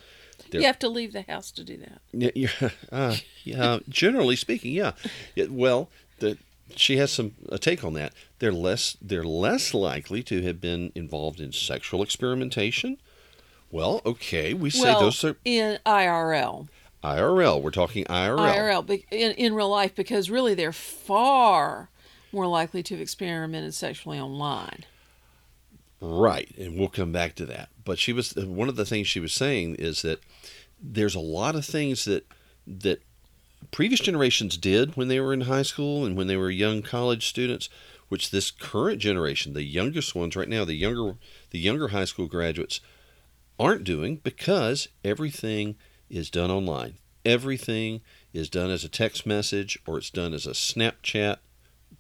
They're- 0.50 0.60
You 0.60 0.66
have 0.66 0.78
to 0.80 0.88
leave 0.88 1.12
the 1.12 1.22
house 1.22 1.50
to 1.52 1.64
do 1.64 1.76
that. 1.78 2.00
yeah, 2.36 2.70
uh, 2.92 3.16
yeah. 3.44 3.78
Generally 3.88 4.36
speaking, 4.36 4.72
yeah. 4.72 4.92
Yeah, 5.34 5.46
well, 5.50 5.88
the, 6.18 6.38
she 6.76 6.96
has 6.98 7.10
some 7.10 7.32
a 7.48 7.58
take 7.58 7.82
on 7.84 7.94
that. 7.94 8.12
They're 8.38 8.52
less 8.52 8.96
they're 9.00 9.24
less 9.24 9.74
likely 9.74 10.22
to 10.24 10.42
have 10.42 10.60
been 10.60 10.92
involved 10.94 11.40
in 11.40 11.52
sexual 11.52 12.02
experimentation. 12.02 12.98
Well, 13.70 14.02
okay, 14.04 14.52
we 14.54 14.70
say 14.70 14.82
well, 14.82 15.00
those 15.00 15.22
are 15.24 15.36
in 15.44 15.78
IRL, 15.86 16.68
IRL. 17.04 17.62
We're 17.62 17.70
talking 17.70 18.04
IRL. 18.06 18.38
IRL, 18.38 19.04
in 19.10 19.32
in 19.32 19.54
real 19.54 19.68
life, 19.70 19.94
because 19.94 20.28
really 20.30 20.54
they're 20.54 20.72
far 20.72 21.88
more 22.32 22.46
likely 22.46 22.82
to 22.84 22.94
have 22.94 23.00
experimented 23.02 23.74
sexually 23.74 24.18
online. 24.18 24.84
Right, 26.00 26.52
and 26.58 26.78
we'll 26.78 26.88
come 26.88 27.12
back 27.12 27.34
to 27.36 27.46
that. 27.46 27.68
But 27.84 27.98
she 27.98 28.12
was 28.12 28.34
one 28.34 28.68
of 28.68 28.76
the 28.76 28.86
things 28.86 29.06
she 29.06 29.20
was 29.20 29.34
saying 29.34 29.74
is 29.76 30.02
that 30.02 30.20
there's 30.80 31.14
a 31.14 31.20
lot 31.20 31.54
of 31.54 31.64
things 31.66 32.04
that 32.06 32.26
that 32.66 33.02
previous 33.70 34.00
generations 34.00 34.56
did 34.56 34.96
when 34.96 35.08
they 35.08 35.20
were 35.20 35.34
in 35.34 35.42
high 35.42 35.62
school 35.62 36.06
and 36.06 36.16
when 36.16 36.26
they 36.26 36.36
were 36.36 36.50
young 36.50 36.80
college 36.80 37.28
students, 37.28 37.68
which 38.08 38.30
this 38.30 38.50
current 38.50 38.98
generation, 38.98 39.52
the 39.52 39.62
youngest 39.62 40.14
ones 40.14 40.34
right 40.36 40.48
now, 40.48 40.64
the 40.64 40.74
younger 40.74 41.16
the 41.50 41.58
younger 41.58 41.88
high 41.88 42.06
school 42.06 42.26
graduates 42.26 42.80
aren't 43.58 43.84
doing 43.84 44.16
because 44.16 44.88
everything 45.04 45.76
is 46.08 46.30
done 46.30 46.50
online. 46.50 46.94
Everything 47.26 48.00
is 48.32 48.48
done 48.48 48.70
as 48.70 48.84
a 48.84 48.88
text 48.88 49.26
message 49.26 49.78
or 49.86 49.98
it's 49.98 50.08
done 50.08 50.32
as 50.32 50.46
a 50.46 50.52
Snapchat 50.52 51.36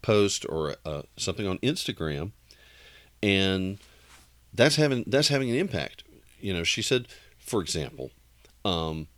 post 0.00 0.46
or 0.48 0.76
uh, 0.86 1.02
something 1.18 1.46
on 1.46 1.58
Instagram 1.58 2.32
and 3.22 3.78
that's 4.52 4.76
having 4.76 5.04
that's 5.06 5.28
having 5.28 5.50
an 5.50 5.56
impact. 5.56 6.04
You 6.40 6.52
know, 6.54 6.64
she 6.64 6.82
said, 6.82 7.06
for 7.38 7.60
example, 7.60 8.10
um, 8.64 9.08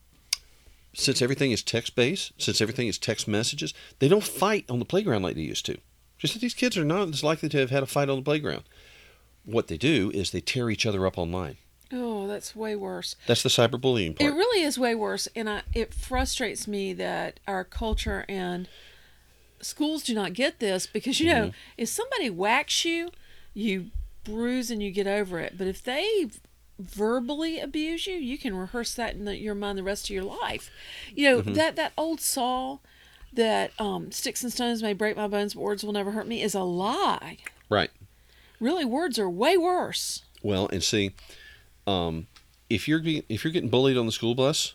since 0.95 1.23
everything 1.23 1.53
is 1.53 1.63
text 1.63 1.95
based, 1.95 2.33
since 2.39 2.61
everything 2.61 2.89
is 2.89 2.99
text 2.99 3.27
messages, 3.29 3.73
they 3.99 4.09
don't 4.09 4.25
fight 4.25 4.65
on 4.69 4.79
the 4.79 4.85
playground 4.85 5.23
like 5.23 5.37
they 5.37 5.43
used 5.43 5.67
to. 5.67 5.79
She 6.19 6.27
said 6.27 6.41
these 6.41 6.55
kids 6.55 6.77
are 6.77 6.85
not 6.85 7.09
as 7.09 7.25
likely 7.25 7.49
to 7.49 7.59
have 7.59 7.71
had 7.71 7.83
a 7.83 7.87
fight 7.87 8.09
on 8.09 8.17
the 8.17 8.23
playground. 8.23 8.65
What 9.45 9.69
they 9.69 9.77
do 9.77 10.11
is 10.15 10.31
they 10.31 10.41
tear 10.41 10.71
each 10.71 10.87
other 10.87 11.07
up 11.07 11.19
online. 11.19 11.57
Oh, 11.93 12.27
that's 12.27 12.57
way 12.57 12.75
worse. 12.75 13.17
That's 13.27 13.43
the 13.43 13.49
cyberbullying 13.49 14.19
part. 14.19 14.31
It 14.31 14.35
really 14.35 14.63
is 14.63 14.79
way 14.79 14.95
worse, 14.95 15.29
and 15.35 15.49
I, 15.51 15.63
it 15.75 15.93
frustrates 15.93 16.67
me 16.67 16.93
that 16.95 17.41
our 17.47 17.65
culture 17.65 18.25
and 18.29 18.69
schools 19.61 20.03
do 20.03 20.15
not 20.15 20.33
get 20.33 20.59
this 20.59 20.87
because 20.87 21.21
you 21.21 21.27
know 21.27 21.53
if 21.77 21.89
somebody 21.89 22.31
whacks 22.31 22.85
you, 22.85 23.11
you 23.55 23.91
bruise 24.25 24.71
and 24.71 24.83
you 24.83 24.91
get 24.91 25.07
over 25.07 25.39
it. 25.39 25.57
But 25.57 25.67
if 25.67 25.83
they 25.83 26.31
verbally 26.79 27.61
abuse 27.61 28.07
you, 28.07 28.15
you 28.15 28.39
can 28.39 28.55
rehearse 28.55 28.95
that 28.95 29.15
in 29.15 29.25
the, 29.25 29.37
your 29.37 29.55
mind 29.55 29.79
the 29.79 29.83
rest 29.83 30.07
of 30.07 30.11
your 30.11 30.25
life. 30.25 30.71
You 31.15 31.29
know 31.29 31.41
that 31.41 31.77
that 31.77 31.93
old 31.97 32.21
saw 32.21 32.79
that 33.33 33.73
um, 33.79 34.13
sticks 34.13 34.43
and 34.43 34.53
stones 34.53 34.83
may 34.83 34.93
break 34.93 35.17
my 35.17 35.29
bones, 35.29 35.55
but 35.55 35.63
words 35.63 35.85
will 35.85 35.93
never 35.93 36.13
hurt 36.13 36.27
me 36.27 36.43
is 36.43 36.55
a 36.55 36.63
lie. 36.63 37.39
right. 37.69 37.91
Really, 38.61 38.85
words 38.85 39.19
are 39.19 39.29
way 39.29 39.57
worse. 39.57 40.23
Well, 40.41 40.69
and 40.73 40.85
see, 40.85 41.15
um, 41.85 42.29
if 42.71 42.87
you're 42.87 43.01
being, 43.01 43.25
if 43.29 43.43
you're 43.43 43.53
getting 43.53 43.71
bullied 43.71 43.97
on 43.97 44.07
the 44.07 44.13
school 44.13 44.37
bus, 44.37 44.75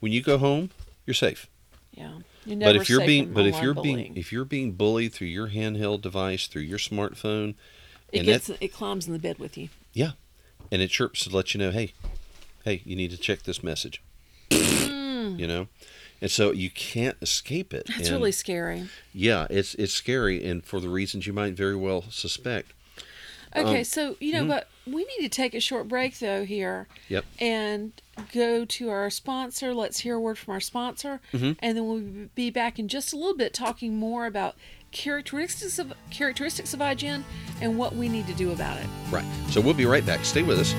when 0.00 0.10
you 0.10 0.20
go 0.22 0.38
home, 0.38 0.70
you're 1.06 1.14
safe. 1.14 1.46
Yeah, 1.92 2.18
you 2.44 2.56
never 2.56 2.72
but 2.72 2.82
if 2.82 2.90
you're 2.90 3.06
being 3.06 3.32
but 3.32 3.46
if 3.46 3.62
you're 3.62 3.74
bullying. 3.74 3.96
being 3.96 4.16
if 4.16 4.32
you're 4.32 4.44
being 4.44 4.72
bullied 4.72 5.12
through 5.12 5.28
your 5.28 5.48
handheld 5.48 6.00
device 6.00 6.46
through 6.46 6.62
your 6.62 6.78
smartphone 6.78 7.54
it 8.12 8.18
and 8.18 8.26
gets 8.26 8.46
that 8.48 8.58
it 8.60 8.72
climbs 8.72 9.06
in 9.06 9.12
the 9.12 9.18
bed 9.18 9.38
with 9.38 9.56
you. 9.56 9.68
yeah. 9.92 10.12
And 10.70 10.82
it 10.82 10.88
chirps 10.88 11.24
to 11.24 11.34
let 11.34 11.54
you 11.54 11.58
know 11.58 11.70
hey 11.70 11.94
hey 12.64 12.82
you 12.84 12.96
need 12.96 13.10
to 13.10 13.16
check 13.16 13.42
this 13.42 13.62
message. 13.62 14.02
Mm. 14.50 15.38
You 15.38 15.46
know? 15.46 15.68
And 16.20 16.30
so 16.30 16.50
you 16.52 16.68
can't 16.68 17.16
escape 17.22 17.72
it. 17.72 17.86
That's 17.86 18.08
and 18.08 18.16
really 18.16 18.32
scary. 18.32 18.88
yeah 19.12 19.46
it's 19.50 19.74
it's 19.74 19.94
scary 19.94 20.44
and 20.44 20.64
for 20.64 20.80
the 20.80 20.88
reasons 20.88 21.26
you 21.26 21.32
might 21.32 21.54
very 21.54 21.76
well 21.76 22.04
suspect. 22.10 22.72
Okay, 23.56 23.78
Um, 23.78 23.84
so 23.84 24.16
you 24.20 24.32
know, 24.32 24.42
hmm. 24.42 24.48
but 24.48 24.68
we 24.86 25.04
need 25.04 25.22
to 25.22 25.28
take 25.28 25.54
a 25.54 25.60
short 25.60 25.88
break 25.88 26.18
though 26.18 26.44
here, 26.44 26.86
yep. 27.08 27.24
and 27.38 27.92
go 28.32 28.64
to 28.64 28.90
our 28.90 29.10
sponsor. 29.10 29.74
Let's 29.74 30.00
hear 30.00 30.16
a 30.16 30.20
word 30.20 30.38
from 30.38 30.52
our 30.52 30.60
sponsor, 30.60 31.20
mm-hmm. 31.32 31.52
and 31.60 31.76
then 31.76 31.86
we'll 31.86 32.28
be 32.34 32.50
back 32.50 32.78
in 32.78 32.88
just 32.88 33.12
a 33.12 33.16
little 33.16 33.36
bit 33.36 33.54
talking 33.54 33.96
more 33.96 34.26
about 34.26 34.54
characteristics 34.90 35.78
of 35.78 35.92
characteristics 36.10 36.74
of 36.74 36.80
iGen 36.80 37.22
and 37.60 37.78
what 37.78 37.94
we 37.94 38.08
need 38.08 38.26
to 38.26 38.34
do 38.34 38.52
about 38.52 38.76
it. 38.78 38.86
Right. 39.10 39.24
So 39.48 39.60
we'll 39.60 39.74
be 39.74 39.86
right 39.86 40.04
back. 40.04 40.24
Stay 40.24 40.42
with 40.42 40.58
us. 40.58 40.74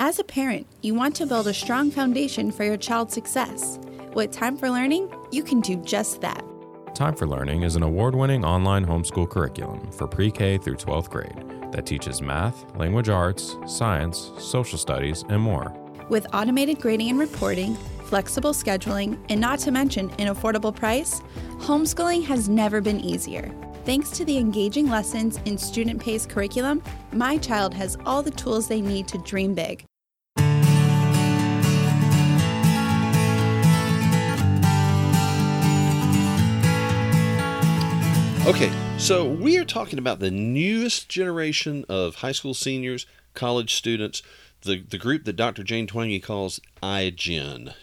As 0.00 0.18
a 0.18 0.24
parent, 0.24 0.66
you 0.80 0.94
want 0.94 1.16
to 1.16 1.26
build 1.26 1.48
a 1.48 1.54
strong 1.54 1.90
foundation 1.90 2.52
for 2.52 2.64
your 2.64 2.76
child's 2.76 3.12
success. 3.12 3.78
With 4.14 4.30
Time 4.30 4.56
for 4.56 4.70
Learning, 4.70 5.12
you 5.32 5.42
can 5.42 5.60
do 5.60 5.76
just 5.76 6.20
that. 6.20 6.44
Time 6.94 7.14
for 7.14 7.26
Learning 7.26 7.62
is 7.62 7.76
an 7.76 7.82
award 7.82 8.14
winning 8.14 8.44
online 8.44 8.86
homeschool 8.86 9.28
curriculum 9.28 9.90
for 9.92 10.06
pre 10.06 10.30
K 10.30 10.56
through 10.56 10.76
12th 10.76 11.10
grade 11.10 11.72
that 11.72 11.84
teaches 11.84 12.22
math, 12.22 12.64
language 12.76 13.08
arts, 13.08 13.56
science, 13.66 14.30
social 14.38 14.78
studies, 14.78 15.24
and 15.28 15.40
more. 15.42 15.74
With 16.08 16.26
automated 16.32 16.80
grading 16.80 17.10
and 17.10 17.18
reporting, 17.18 17.74
flexible 18.04 18.52
scheduling, 18.52 19.18
and 19.28 19.38
not 19.38 19.58
to 19.60 19.70
mention 19.70 20.10
an 20.12 20.34
affordable 20.34 20.74
price, 20.74 21.20
homeschooling 21.58 22.24
has 22.24 22.48
never 22.48 22.80
been 22.80 22.98
easier. 22.98 23.54
Thanks 23.84 24.08
to 24.12 24.24
the 24.24 24.38
engaging 24.38 24.88
lessons 24.88 25.38
in 25.44 25.58
student 25.58 26.00
paced 26.00 26.30
curriculum, 26.30 26.82
my 27.12 27.36
child 27.36 27.74
has 27.74 27.98
all 28.06 28.22
the 28.22 28.30
tools 28.30 28.68
they 28.68 28.80
need 28.80 29.06
to 29.08 29.18
dream 29.18 29.54
big. 29.54 29.84
Okay, 38.46 38.72
so 38.96 39.26
we 39.26 39.58
are 39.58 39.64
talking 39.64 39.98
about 39.98 40.20
the 40.20 40.30
newest 40.30 41.10
generation 41.10 41.84
of 41.86 42.16
high 42.16 42.32
school 42.32 42.54
seniors, 42.54 43.04
college 43.34 43.74
students, 43.74 44.22
the 44.62 44.82
the 44.82 44.98
group 44.98 45.24
that 45.24 45.34
Dr. 45.36 45.62
Jane 45.62 45.86
Twenge 45.86 46.22
calls 46.22 46.60
iGen. 46.82 47.74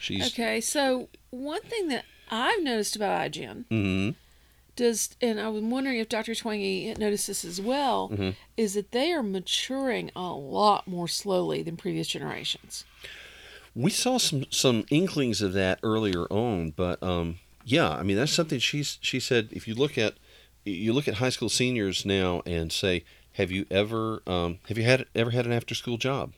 She's 0.00 0.26
Okay, 0.28 0.60
so 0.60 1.08
one 1.30 1.62
thing 1.62 1.88
that 1.88 2.04
I've 2.30 2.62
noticed 2.62 2.96
about 2.96 3.30
iGen 3.30 3.64
Mhm. 3.70 4.14
does, 4.76 5.10
and 5.20 5.40
I 5.40 5.48
was 5.48 5.62
wondering 5.62 5.98
if 5.98 6.08
Dr. 6.08 6.32
Twenge 6.34 6.98
noticed 6.98 7.26
this 7.26 7.44
as 7.44 7.60
well, 7.60 8.10
Mm-hmm. 8.10 8.30
is 8.56 8.74
that 8.74 8.92
they 8.92 9.12
are 9.12 9.22
maturing 9.22 10.10
a 10.16 10.32
lot 10.32 10.86
more 10.88 11.08
slowly 11.08 11.62
than 11.62 11.76
previous 11.76 12.08
generations. 12.08 12.84
we 13.76 13.90
saw 13.90 14.18
some 14.18 14.44
some 14.50 14.84
inklings 14.90 15.42
of 15.42 15.52
that 15.52 15.80
earlier 15.82 16.26
on, 16.30 16.70
but 16.70 17.02
um, 17.02 17.38
yeah, 17.64 17.88
I 17.90 18.02
mean 18.04 18.16
that's 18.16 18.30
something 18.32 18.58
she's 18.60 18.98
she 19.00 19.18
said. 19.18 19.48
If 19.50 19.66
you 19.66 19.74
look 19.74 19.98
at 19.98 20.14
you 20.64 20.92
look 20.92 21.08
at 21.08 21.14
high 21.14 21.28
school 21.30 21.48
seniors 21.48 22.06
now 22.06 22.40
and 22.46 22.70
say, 22.72 23.04
have 23.34 23.50
you 23.50 23.66
ever 23.70 24.22
um, 24.26 24.58
have 24.68 24.78
you 24.78 24.84
had 24.84 25.06
ever 25.14 25.30
had 25.30 25.46
an 25.46 25.52
after 25.52 25.74
school 25.74 25.96
job? 25.98 26.32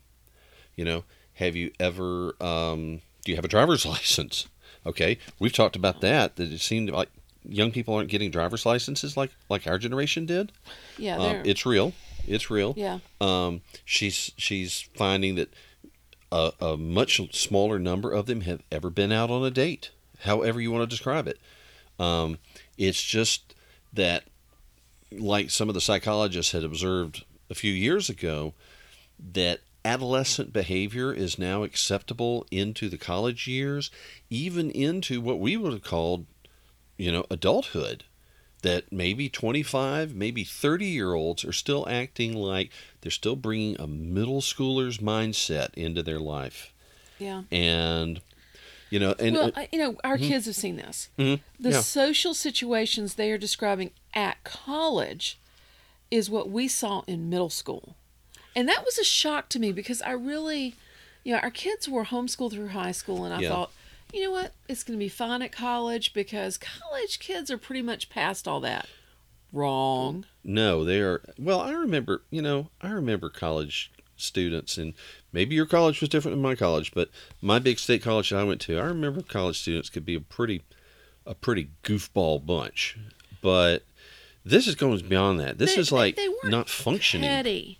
You 0.75 0.85
know, 0.85 1.05
have 1.35 1.57
you 1.57 1.71
ever 1.81 2.35
um, 2.43 3.01
do 3.25 3.33
you 3.33 3.37
have 3.37 3.45
a 3.45 3.49
driver's 3.49 3.87
license? 3.95 4.47
Okay, 4.85 5.19
we've 5.39 5.53
talked 5.53 5.77
about 5.77 6.01
that. 6.03 6.37
That 6.37 6.53
it 6.53 6.61
seemed 6.61 6.91
like 6.91 7.09
young 7.49 7.71
people 7.71 7.95
aren't 7.95 8.09
getting 8.09 8.31
driver's 8.31 8.67
licenses 8.67 9.17
like 9.17 9.31
like 9.49 9.67
our 9.67 9.79
generation 9.79 10.27
did. 10.27 10.53
Yeah, 10.99 11.17
Um, 11.17 11.37
it's 11.45 11.65
real. 11.67 11.93
It's 12.27 12.51
real. 12.51 12.75
yeah, 12.77 12.99
Um, 13.21 13.61
she's 13.85 14.33
she's 14.37 14.81
finding 14.97 15.37
that 15.37 15.53
a, 16.33 16.53
a 16.61 16.77
much 16.77 17.21
smaller 17.35 17.79
number 17.79 18.11
of 18.13 18.27
them 18.27 18.41
have 18.43 18.63
ever 18.73 18.91
been 18.91 19.13
out 19.13 19.31
on 19.31 19.45
a 19.45 19.51
date. 19.51 19.91
However 20.21 20.61
you 20.61 20.73
want 20.73 20.83
to 20.83 20.87
describe 20.93 21.29
it, 21.29 21.39
um, 22.01 22.39
it's 22.77 23.01
just 23.03 23.55
that, 23.93 24.25
like 25.13 25.51
some 25.51 25.69
of 25.69 25.75
the 25.75 25.81
psychologists 25.81 26.53
had 26.53 26.65
observed 26.65 27.25
a 27.51 27.55
few 27.55 27.73
years 27.73 28.09
ago, 28.09 28.55
that 29.33 29.61
adolescent 29.85 30.53
behavior 30.53 31.13
is 31.13 31.39
now 31.39 31.63
acceptable 31.63 32.47
into 32.51 32.89
the 32.89 32.99
college 32.99 33.47
years, 33.47 33.91
even 34.29 34.71
into 34.71 35.21
what 35.21 35.39
we 35.39 35.57
would 35.57 35.73
have 35.73 35.85
called, 35.85 36.27
you 36.97 37.13
know, 37.13 37.25
adulthood 37.31 38.05
that 38.63 38.91
maybe 38.91 39.29
25, 39.29 40.15
maybe 40.15 40.43
30 40.43 40.87
year 40.87 41.15
olds 41.15 41.45
are 41.45 41.53
still 41.53 41.87
acting 41.89 42.35
like 42.35 42.71
they're 43.01 43.11
still 43.13 43.37
bringing 43.37 43.81
a 43.81 43.87
middle 43.87 44.41
schooler's 44.41 44.99
mindset 44.99 45.73
into 45.75 46.03
their 46.03 46.19
life. 46.19 46.73
yeah. 47.19 47.43
And, 47.53 48.21
you 48.91 48.99
know, 48.99 49.15
and 49.19 49.35
well, 49.37 49.53
uh, 49.55 49.67
you 49.73 49.79
know, 49.79 49.97
our 50.05 50.17
kids 50.19 50.47
have 50.47 50.57
seen 50.57 50.77
this. 50.77 51.09
mhm, 51.19 51.41
The 51.59 51.71
yeah. 51.71 51.81
social 51.81 52.35
situations 52.35 53.15
they 53.15 53.31
are 53.33 53.39
describing 53.39 53.91
at 54.15 54.43
college 54.45 55.39
is 56.11 56.31
what 56.31 56.49
we 56.51 56.69
saw 56.69 57.03
in 57.07 57.29
middle 57.29 57.51
school. 57.51 57.97
And 58.55 58.69
that 58.69 58.85
was 58.85 58.97
a 58.99 59.05
shock 59.05 59.49
to 59.51 59.59
me 59.59 59.73
because 59.73 60.01
I 60.03 60.13
really, 60.13 60.75
you 61.25 61.33
know, 61.35 61.41
our 61.41 61.51
kids 61.51 61.89
were 61.89 62.05
homeschooled 62.05 62.53
through 62.53 62.69
high 62.69 62.93
school, 62.93 63.25
and 63.25 63.35
I 63.35 63.41
Yeah. 63.41 63.49
thought, 63.51 63.73
you 64.13 64.23
know 64.23 64.31
what, 64.31 64.53
it's 64.69 64.83
going 64.85 64.99
to 64.99 65.05
be 65.05 65.09
fine 65.09 65.43
at 65.43 65.53
college 65.53 66.13
because 66.15 66.57
college 66.57 67.19
kids 67.19 67.51
are 67.51 67.59
pretty 67.59 67.83
much 67.83 68.09
past 68.09 68.47
all 68.49 68.61
that. 68.61 68.89
Wrong. 69.53 70.25
no, 70.45 70.85
they 70.85 71.01
are. 71.01 71.23
Well, 71.39 71.61
I 71.61 71.73
remember, 71.73 72.23
you 72.31 72.43
know, 72.43 72.69
I 72.81 72.91
remember 72.91 73.29
college 73.31 73.91
students, 74.17 74.77
and 74.79 74.95
maybe 75.37 75.55
your 75.55 75.67
college 75.67 76.01
was 76.01 76.09
different 76.09 76.35
than 76.35 76.43
my 76.43 76.55
college, 76.55 76.93
but 76.95 77.11
my 77.43 77.59
big 77.59 77.79
state 77.79 78.03
college 78.03 78.31
that 78.31 78.39
I 78.41 78.45
went 78.45 78.61
to, 78.63 78.79
I 78.79 78.85
remember 78.85 79.21
college 79.23 79.61
students 79.61 79.91
could 79.91 80.07
be 80.07 80.15
a 80.15 80.21
pretty, 80.21 80.63
a 81.27 81.35
pretty 81.35 81.69
goofball 81.85 82.45
bunch. 82.45 82.97
But 83.43 83.83
this 84.45 84.67
is 84.67 84.75
going 84.75 84.99
beyond 85.07 85.39
that. 85.41 85.59
This 85.59 85.75
They- 85.75 85.81
is 85.83 85.93
like 85.93 86.19
not 86.45 86.69
functioning. 86.71 87.29
Petty. 87.29 87.79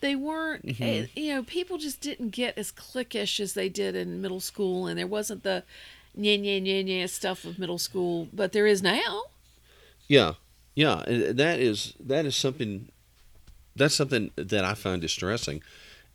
They 0.00 0.16
weren't, 0.16 0.64
Mm-hmm. 0.66 0.82
eh, 0.82 1.06
you 1.14 1.34
know, 1.34 1.42
people 1.44 1.76
just 1.78 2.00
didn't 2.00 2.30
get 2.30 2.56
as 2.58 2.72
cliquish 2.72 3.38
as 3.38 3.52
they 3.54 3.68
did 3.68 3.94
in 3.94 4.20
middle 4.20 4.40
school, 4.40 4.86
and 4.88 4.98
there 4.98 5.06
wasn't 5.06 5.42
the 5.44 5.62
nya 6.18 6.40
nya 6.42 6.60
nya 6.60 6.84
nya 6.84 7.08
stuff 7.08 7.44
of 7.44 7.58
middle 7.58 7.78
school, 7.78 8.26
but 8.32 8.52
there 8.52 8.66
is 8.66 8.82
now. 8.82 9.24
Yeah, 10.08 10.32
yeah, 10.74 11.00
and 11.06 11.38
that 11.38 11.60
is 11.60 11.94
that 12.00 12.24
is 12.26 12.34
something 12.34 12.88
that's 13.76 13.94
something 13.94 14.30
that 14.36 14.64
I 14.64 14.72
find 14.74 15.00
distressing, 15.02 15.62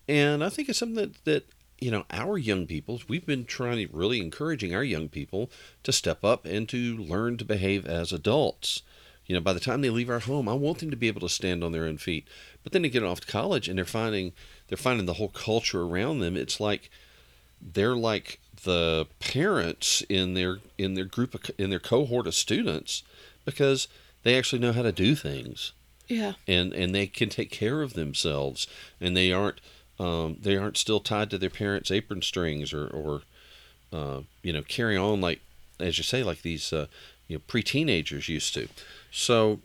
and 0.08 0.44
I 0.44 0.50
think 0.50 0.70
it's 0.70 0.80
something 0.80 0.96
that 0.96 1.26
that 1.26 1.46
you 1.80 1.92
know 1.92 2.06
our 2.12 2.38
young 2.38 2.68
people 2.68 3.02
we've 3.08 3.26
been 3.26 3.46
trying 3.46 3.86
to 3.86 3.94
really 3.96 4.22
encouraging 4.22 4.74
our 4.74 4.84
young 4.84 5.10
people 5.10 5.50
to 5.84 5.92
step 5.92 6.24
up 6.24 6.46
and 6.46 6.68
to 6.70 6.98
learn 6.98 7.38
to 7.38 7.46
behave 7.46 7.86
as 7.86 8.12
adults. 8.12 8.82
You 9.26 9.34
know, 9.34 9.42
by 9.42 9.54
the 9.54 9.60
time 9.60 9.82
they 9.82 9.90
leave 9.90 10.10
our 10.12 10.20
home, 10.20 10.48
I 10.48 10.54
want 10.54 10.78
them 10.80 10.92
to 10.92 10.96
be 10.96 11.08
able 11.08 11.22
to 11.22 11.30
stand 11.30 11.64
on 11.64 11.72
their 11.72 11.86
own 11.86 11.98
feet. 11.98 12.28
But 12.64 12.74
then 12.74 12.84
they 12.84 12.90
get 12.90 13.02
off 13.04 13.22
to 13.22 13.28
college 13.28 13.68
and 13.68 13.76
they're 13.78 13.84
finding 13.86 14.34
they're 14.68 14.78
finding 14.78 15.08
the 15.08 15.14
whole 15.14 15.30
culture 15.30 15.82
around 15.82 16.20
them. 16.20 16.38
It's 16.38 16.60
like 16.60 16.90
they're 17.60 17.96
like 17.96 18.40
the 18.64 19.08
parents 19.20 20.04
in 20.10 20.34
their 20.36 20.60
in 20.78 20.94
their 20.94 21.06
group 21.06 21.34
of, 21.34 21.42
in 21.58 21.70
their 21.72 21.80
cohort 21.80 22.28
of 22.28 22.36
students 22.36 23.04
because 23.46 23.88
they 24.24 24.38
actually 24.38 24.60
know 24.60 24.74
how 24.74 24.82
to 24.82 24.92
do 24.92 25.16
things 25.16 25.72
Yeah. 26.08 26.34
and 26.48 26.74
and 26.74 26.94
they 26.94 27.08
can 27.08 27.30
take 27.30 27.52
care 27.52 27.82
of 27.82 27.94
themselves 27.94 28.68
and 29.02 29.16
they 29.16 29.32
aren't 29.32 29.60
um, 30.00 30.38
they 30.42 30.56
aren't 30.58 30.78
still 30.78 31.00
tied 31.00 31.30
to 31.32 31.38
their 31.38 31.50
parents' 31.50 31.92
apron 31.92 32.22
strings 32.22 32.74
or 32.74 32.88
or 32.88 33.22
uh, 33.94 34.22
you 34.44 34.52
know 34.54 34.62
carry 34.64 34.98
on 34.98 35.22
like 35.22 35.42
as 35.80 35.98
you 35.98 36.04
say 36.04 36.24
like 36.24 36.42
these 36.42 36.72
uh, 36.74 36.88
you 37.28 37.38
know 37.38 37.42
pre 37.48 37.64
teenagers 37.64 38.28
used 38.30 38.54
to. 38.56 38.68
So 39.12 39.60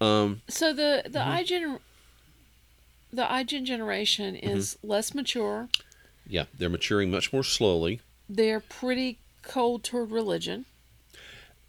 um, 0.00 0.42
So 0.48 0.72
the 0.72 1.02
the 1.04 1.18
Mm-hmm. 1.20 1.30
iGen 1.54 1.78
the 3.12 3.22
iGen 3.24 3.64
generation 3.64 4.34
Mm-hmm. 4.34 4.56
is 4.56 4.78
less 4.82 5.14
mature. 5.14 5.68
yeah, 6.28 6.44
they're 6.56 6.68
maturing 6.68 7.10
much 7.10 7.32
more 7.32 7.44
slowly. 7.44 8.00
They're 8.28 8.60
pretty 8.60 9.18
cold 9.42 9.84
toward 9.84 10.10
religion. 10.10 10.64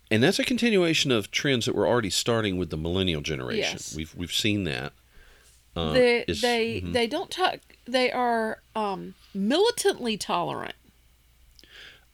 And 0.10 0.23
that's 0.23 0.39
a 0.39 0.43
continuation 0.43 1.12
of 1.12 1.31
trends 1.31 1.65
that 1.65 1.75
were 1.75 1.86
already 1.88 2.10
starting 2.10 2.57
with 2.57 2.69
the 2.69 2.77
millennial 2.77 3.21
generation. 3.21 3.73
Yes. 3.73 3.95
We've 3.95 4.13
we've 4.15 4.31
seen 4.33 4.63
that. 4.63 4.93
Uh, 5.75 5.91
they 5.93 6.23
they 6.27 6.81
mhm. 6.83 6.93
they 6.93 7.07
don't 7.07 7.29
talk. 7.29 7.60
They 7.88 8.12
are 8.12 8.62
um, 8.76 9.15
militantly 9.34 10.17
tolerant. 10.17 10.76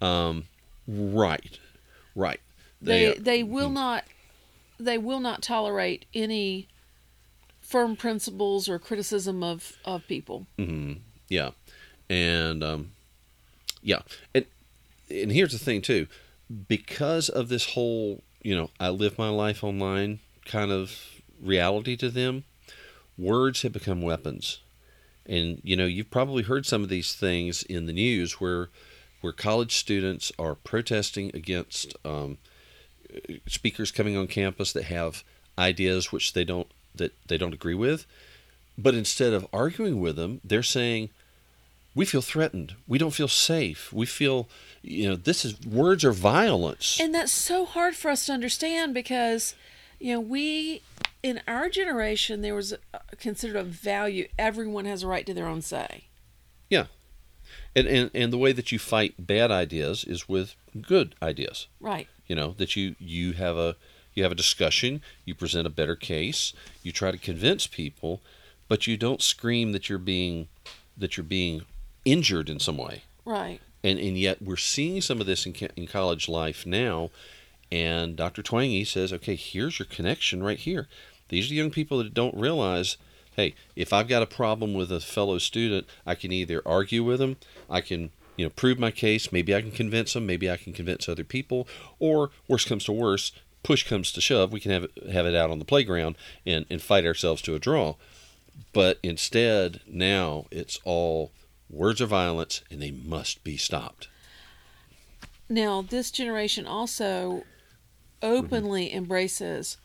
um, 0.02 0.46
right, 0.88 1.60
right. 2.16 2.40
They 2.82 3.08
uh, 3.08 3.14
they, 3.18 3.44
will 3.44 3.70
not 3.70 4.04
they 4.80 4.98
will 4.98 5.22
not 5.22 5.42
tolerate 5.42 6.06
any 6.14 6.68
firm 7.62 7.96
principles 7.96 8.68
or 8.68 8.78
criticism 8.78 9.42
of 9.42 9.78
of 9.86 10.06
people. 10.08 10.48
mhm, 10.60 11.00
yeah, 11.30 11.52
and 12.10 12.64
um, 12.64 12.92
yeah, 13.82 14.02
and 14.36 14.46
and 15.10 15.32
here's 15.32 15.54
the 15.54 15.60
thing 15.60 15.82
too, 15.82 16.08
because 16.68 17.30
of 17.30 17.48
this 17.50 17.74
whole 17.74 18.22
you 18.42 18.56
know 18.56 18.70
I 18.80 18.90
live 18.90 19.18
my 19.18 19.30
life 19.30 19.64
online 19.64 20.20
kind 20.46 20.72
of 20.72 21.00
reality 21.42 21.96
to 21.96 22.10
them, 22.10 22.44
words 23.18 23.62
have 23.62 23.72
become 23.72 24.02
weapons. 24.02 24.60
And 25.26 25.62
you 25.64 25.76
know, 25.76 25.86
you've 25.86 26.12
probably 26.12 26.44
heard 26.44 26.66
some 26.66 26.84
of 26.84 26.90
these 26.90 27.14
things 27.16 27.64
in 27.64 27.86
the 27.86 27.94
news 27.94 28.34
where 28.42 28.70
where 29.22 29.34
college 29.34 29.76
students 29.76 30.32
are 30.38 30.56
protesting 30.56 31.32
against 31.34 31.96
um, 32.04 32.38
speakers 33.48 33.92
coming 33.92 34.18
on 34.18 34.28
campus 34.28 34.74
that 34.74 34.84
have 34.86 35.24
ideas 35.58 36.12
which 36.12 36.34
they 36.34 36.44
don't 36.44 36.68
that 36.96 37.14
they 37.28 37.38
don't 37.38 37.54
agree 37.54 37.74
with. 37.76 38.06
but 38.78 38.96
instead 38.96 39.34
of 39.34 39.48
arguing 39.54 40.02
with 40.02 40.16
them, 40.16 40.42
they're 40.44 40.64
saying, 40.64 41.10
"We 41.96 42.06
feel 42.06 42.22
threatened. 42.22 42.74
We 42.88 42.98
don't 42.98 43.14
feel 43.14 43.28
safe. 43.28 43.94
We 43.94 44.06
feel, 44.08 44.50
you 44.82 45.08
know, 45.08 45.16
this 45.16 45.46
is 45.46 45.62
words 45.62 46.04
are 46.04 46.12
violence." 46.12 47.00
And 47.00 47.14
that's 47.14 47.32
so 47.32 47.66
hard 47.66 47.96
for 47.96 48.10
us 48.10 48.26
to 48.26 48.34
understand 48.34 48.94
because, 48.96 49.54
you 50.00 50.14
know, 50.14 50.20
we 50.20 50.82
in 51.24 51.42
our 51.48 51.70
generation 51.70 52.42
there 52.42 52.54
was 52.56 52.74
a, 52.94 53.16
considered 53.18 53.56
a 53.56 53.64
value. 53.64 54.28
Everyone 54.38 54.86
has 54.86 55.04
a 55.04 55.08
right 55.08 55.26
to 55.26 55.34
their 55.34 55.48
own 55.48 55.62
say. 55.62 56.06
yeah, 56.70 56.86
and, 57.76 57.88
and 57.88 58.12
and 58.14 58.32
the 58.34 58.38
way 58.38 58.52
that 58.52 58.72
you 58.72 58.78
fight 58.80 59.16
bad 59.18 59.50
ideas 59.52 60.04
is 60.04 60.28
with 60.30 60.56
good 60.82 61.16
ideas. 61.22 61.68
Right. 61.80 62.08
You 62.28 62.36
know 62.36 62.52
that 62.58 62.76
you 62.76 62.96
you 63.00 63.34
have 63.34 63.58
a 63.58 63.76
you 64.14 64.24
have 64.24 64.32
a 64.32 64.36
discussion, 64.36 65.02
you 65.26 65.34
present 65.34 65.66
a 65.66 65.72
better 65.72 65.96
case, 65.96 66.54
you 66.84 66.92
try 66.92 67.10
to 67.12 67.18
convince 67.18 67.66
people, 67.66 68.22
but 68.68 68.86
you 68.86 68.96
don't 68.98 69.22
scream 69.24 69.72
that 69.72 69.90
you're 69.90 69.98
being 69.98 70.48
that 70.98 71.18
you're 71.18 71.24
being 71.24 71.64
injured 72.06 72.50
in 72.50 72.60
some 72.60 72.78
way. 72.78 73.04
Right. 73.26 73.60
and 73.84 73.98
and 73.98 74.18
yet 74.18 74.42
we're 74.42 74.58
seeing 74.58 75.00
some 75.02 75.20
of 75.22 75.26
this 75.28 75.46
in, 75.46 75.54
in 75.76 75.88
college 75.88 76.28
life 76.28 76.66
now 76.66 77.10
and 77.72 78.18
dr 78.18 78.42
twenge 78.44 78.88
says 78.88 79.14
okay 79.14 79.36
here's 79.36 79.80
your 79.80 79.86
connection 79.86 80.44
right 80.44 80.60
here 80.60 80.88
these 81.34 81.52
are 81.52 81.56
young 81.56 81.72
people 81.72 81.98
that 81.98 82.14
don't 82.14 82.36
realize 82.36 82.98
hey 83.36 83.54
if 83.76 83.92
i've 83.92 84.08
got 84.08 84.24
a 84.24 84.28
problem 84.28 84.74
with 84.74 84.92
a 84.92 85.00
fellow 85.00 85.38
student 85.38 85.86
i 86.06 86.16
can 86.16 86.32
either 86.32 86.62
argue 86.66 87.04
with 87.04 87.20
them 87.20 87.38
i 87.70 87.82
can 87.82 88.12
you 88.36 88.46
know 88.46 88.50
prove 88.50 88.80
my 88.80 88.92
case 88.92 89.32
maybe 89.32 89.54
i 89.54 89.62
can 89.62 89.72
convince 89.72 90.14
them 90.14 90.26
maybe 90.26 90.50
i 90.50 90.58
can 90.58 90.74
convince 90.74 91.08
other 91.08 91.24
people 91.24 91.68
or 92.00 92.30
worst 92.48 92.68
comes 92.68 92.84
to 92.86 92.92
worst 92.92 93.40
push 93.64 93.88
comes 93.88 94.12
to 94.12 94.22
shove 94.22 94.52
we 94.52 94.60
can 94.60 94.72
have 94.72 94.84
it, 94.84 94.92
have 95.12 95.26
it 95.26 95.36
out 95.36 95.50
on 95.50 95.60
the 95.60 95.66
playground 95.66 96.16
and, 96.46 96.66
and 96.70 96.82
fight 96.82 97.06
ourselves 97.06 97.42
to 97.42 97.56
a 97.56 97.60
draw. 97.60 97.96
But 98.74 99.00
instead 99.02 99.80
now 99.88 100.46
it's 100.52 100.80
all 100.84 101.32
words 101.70 102.02
of 102.02 102.10
violence 102.10 102.62
and 102.70 102.82
they 102.82 102.92
must 102.92 103.44
be 103.44 103.58
stopped. 103.58 104.10
Now, 105.50 105.82
this 105.82 106.12
generation 106.12 106.68
also 106.68 107.44
mm-hmm. 108.22 108.26
openly 108.26 108.94
embraces 108.94 109.78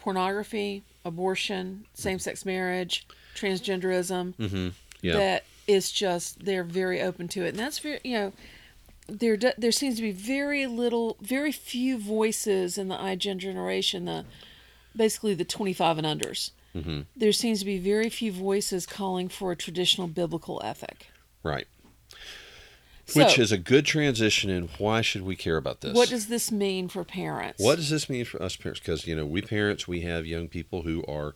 pornography, 0.00 0.82
abortion, 1.04 1.84
same-sex 1.94 2.44
marriage, 2.44 3.06
transgenderism. 3.36 4.34
mm-hmm. 4.34 4.68
yeah 5.02 5.16
That 5.16 5.44
is 5.66 5.92
just 5.92 6.44
they're 6.44 6.64
very 6.64 7.00
open 7.00 7.28
to 7.28 7.44
it, 7.44 7.50
and 7.50 7.58
that's 7.58 7.78
very 7.78 8.00
you 8.04 8.16
know 8.18 8.32
there 9.06 9.36
there 9.36 9.72
seems 9.72 9.96
to 9.96 10.02
be 10.02 10.12
very 10.12 10.66
little, 10.66 11.16
very 11.20 11.52
few 11.52 11.98
voices 11.98 12.78
in 12.78 12.88
the 12.88 12.96
iGen 12.96 13.38
generation. 13.38 14.04
The 14.06 14.24
basically 14.96 15.34
the 15.34 15.44
25 15.44 15.98
and 15.98 16.06
unders. 16.06 16.50
Mhm. 16.74 17.06
There 17.16 17.32
seems 17.32 17.60
to 17.60 17.64
be 17.64 17.78
very 17.78 18.08
few 18.08 18.32
voices 18.32 18.86
calling 18.86 19.28
for 19.28 19.52
a 19.52 19.56
traditional 19.56 20.08
biblical 20.08 20.60
ethic. 20.64 21.08
right 21.42 21.66
which 23.14 23.34
So- 23.36 23.42
is 23.42 23.52
a 23.52 23.58
good 23.58 23.86
transition 23.86 24.50
and 24.50 24.68
why 24.78 25.00
should 25.02 25.22
we 25.22 25.36
care 25.36 25.56
about 25.56 25.80
this 25.80 25.94
What 25.94 26.08
does 26.08 26.26
this 26.28 26.50
mean 26.52 26.88
for 26.88 27.04
parents? 27.04 27.62
What 27.62 27.76
does 27.76 27.90
this 27.90 28.08
mean 28.08 28.24
for 28.24 28.42
us 28.42 28.56
parents 28.56 28.80
because 28.80 29.06
you 29.06 29.14
know 29.16 29.26
we 29.26 29.42
parents 29.42 29.86
we 29.88 30.00
have 30.02 30.26
young 30.26 30.48
people 30.48 30.82
who 30.82 31.04
are 31.06 31.34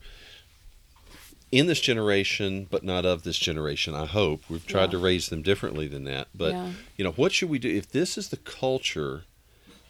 in 1.52 1.66
this 1.66 1.80
generation 1.80 2.66
but 2.70 2.82
not 2.82 3.04
of 3.06 3.22
this 3.22 3.38
generation 3.38 3.94
i 3.94 4.06
hope 4.06 4.42
we've 4.48 4.66
tried 4.66 4.86
Yeah. 4.86 4.90
to 4.92 4.98
raise 4.98 5.28
them 5.28 5.42
differently 5.42 5.86
than 5.86 6.04
that 6.04 6.26
but 6.34 6.52
Yeah. 6.52 6.72
you 6.96 7.04
know 7.04 7.12
what 7.12 7.32
should 7.32 7.48
we 7.50 7.58
do 7.60 7.68
if 7.68 7.90
this 7.90 8.18
is 8.18 8.28
the 8.30 8.36
culture 8.38 9.24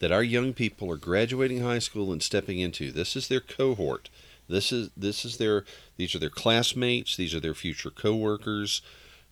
that 0.00 0.12
our 0.12 0.22
young 0.22 0.52
people 0.52 0.90
are 0.92 0.96
graduating 0.96 1.62
high 1.62 1.78
school 1.78 2.12
and 2.12 2.22
stepping 2.22 2.58
into 2.58 2.92
this 2.92 3.16
is 3.16 3.28
their 3.28 3.40
cohort 3.40 4.10
this 4.48 4.72
is 4.72 4.90
this 4.96 5.24
is 5.24 5.38
their 5.38 5.64
these 5.96 6.14
are 6.14 6.18
their 6.18 6.28
classmates 6.28 7.16
these 7.16 7.34
are 7.34 7.40
their 7.40 7.54
future 7.54 7.90
coworkers 7.90 8.82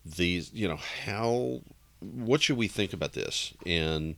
these 0.04 0.50
you 0.54 0.66
know 0.66 0.78
how 1.04 1.60
what 2.02 2.42
should 2.42 2.56
we 2.56 2.68
think 2.68 2.92
about 2.92 3.12
this 3.12 3.54
and 3.64 4.16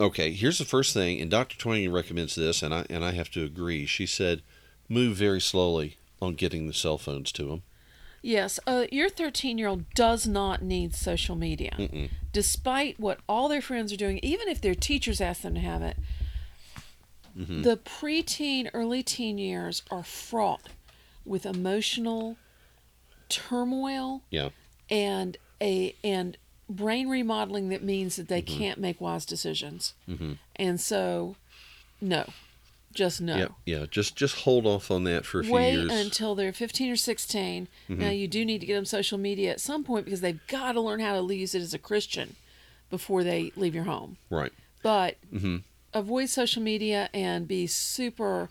okay 0.00 0.30
here's 0.32 0.58
the 0.58 0.64
first 0.64 0.94
thing 0.94 1.20
and 1.20 1.30
dr 1.30 1.56
twenge 1.58 1.92
recommends 1.92 2.34
this 2.34 2.62
and 2.62 2.72
i 2.72 2.84
and 2.88 3.04
i 3.04 3.12
have 3.12 3.30
to 3.30 3.42
agree 3.44 3.84
she 3.84 4.06
said 4.06 4.42
move 4.88 5.16
very 5.16 5.40
slowly 5.40 5.96
on 6.22 6.34
getting 6.34 6.66
the 6.66 6.72
cell 6.72 6.98
phones 6.98 7.32
to 7.32 7.44
them 7.44 7.62
Yes, 8.20 8.58
uh, 8.66 8.86
your 8.90 9.08
13 9.08 9.58
year 9.58 9.68
old 9.68 9.88
does 9.94 10.26
not 10.26 10.60
need 10.60 10.92
social 10.92 11.36
media. 11.36 11.76
Mm-mm. 11.78 12.10
Despite 12.32 12.98
what 12.98 13.20
all 13.28 13.46
their 13.48 13.60
friends 13.62 13.92
are 13.92 13.96
doing, 13.96 14.18
even 14.24 14.48
if 14.48 14.60
their 14.60 14.74
teachers 14.74 15.20
ask 15.20 15.42
them 15.42 15.54
to 15.54 15.60
have 15.60 15.82
it, 15.82 15.96
Mm-hmm. 17.38 17.62
the 17.62 17.76
preteen, 17.76 18.68
early 18.74 19.04
teen 19.04 19.38
years 19.38 19.84
are 19.92 20.02
fraught 20.02 20.62
with 21.24 21.46
emotional 21.46 22.36
turmoil 23.28 24.22
yeah 24.30 24.48
and 24.90 25.36
a 25.60 25.94
and 26.02 26.36
brain 26.68 27.08
remodeling 27.08 27.68
that 27.70 27.82
means 27.82 28.16
that 28.16 28.28
they 28.28 28.42
can't 28.42 28.78
make 28.78 29.00
wise 29.00 29.24
decisions. 29.24 29.94
mm-hmm. 30.08 30.32
And 30.56 30.80
so, 30.80 31.36
no, 32.00 32.26
just 32.92 33.20
no. 33.20 33.36
yeah 33.36 33.48
yeah 33.64 33.86
just 33.90 34.16
just 34.16 34.40
hold 34.40 34.66
off 34.66 34.90
on 34.90 35.04
that 35.04 35.24
for 35.24 35.40
a 35.40 35.44
few 35.44 35.52
Wait 35.52 35.72
years 35.72 35.90
Mm-hmm. 35.90 36.00
until 36.00 36.34
they're 36.34 36.52
15 36.52 36.90
or 36.92 36.96
16. 36.96 37.68
Now, 37.88 38.10
you 38.10 38.26
do 38.26 38.44
need 38.44 38.60
to 38.60 38.66
get 38.66 38.74
them 38.74 38.84
social 38.84 39.18
media 39.18 39.50
at 39.50 39.60
some 39.60 39.84
point 39.84 40.04
because 40.04 40.20
they've 40.20 40.44
got 40.48 40.72
to 40.72 40.80
learn 40.80 41.00
how 41.00 41.20
to 41.20 41.34
use 41.34 41.54
it 41.54 41.62
as 41.62 41.72
a 41.74 41.78
Christian 41.78 42.36
before 42.90 43.22
they 43.22 43.52
leave 43.56 43.74
your 43.74 43.84
home. 43.84 44.16
right 44.30 44.52
But 44.82 45.16
mm-hmm. 45.32 45.58
avoid 45.94 46.28
social 46.28 46.62
media 46.62 47.08
and 47.14 47.46
be 47.46 47.66
super 47.66 48.48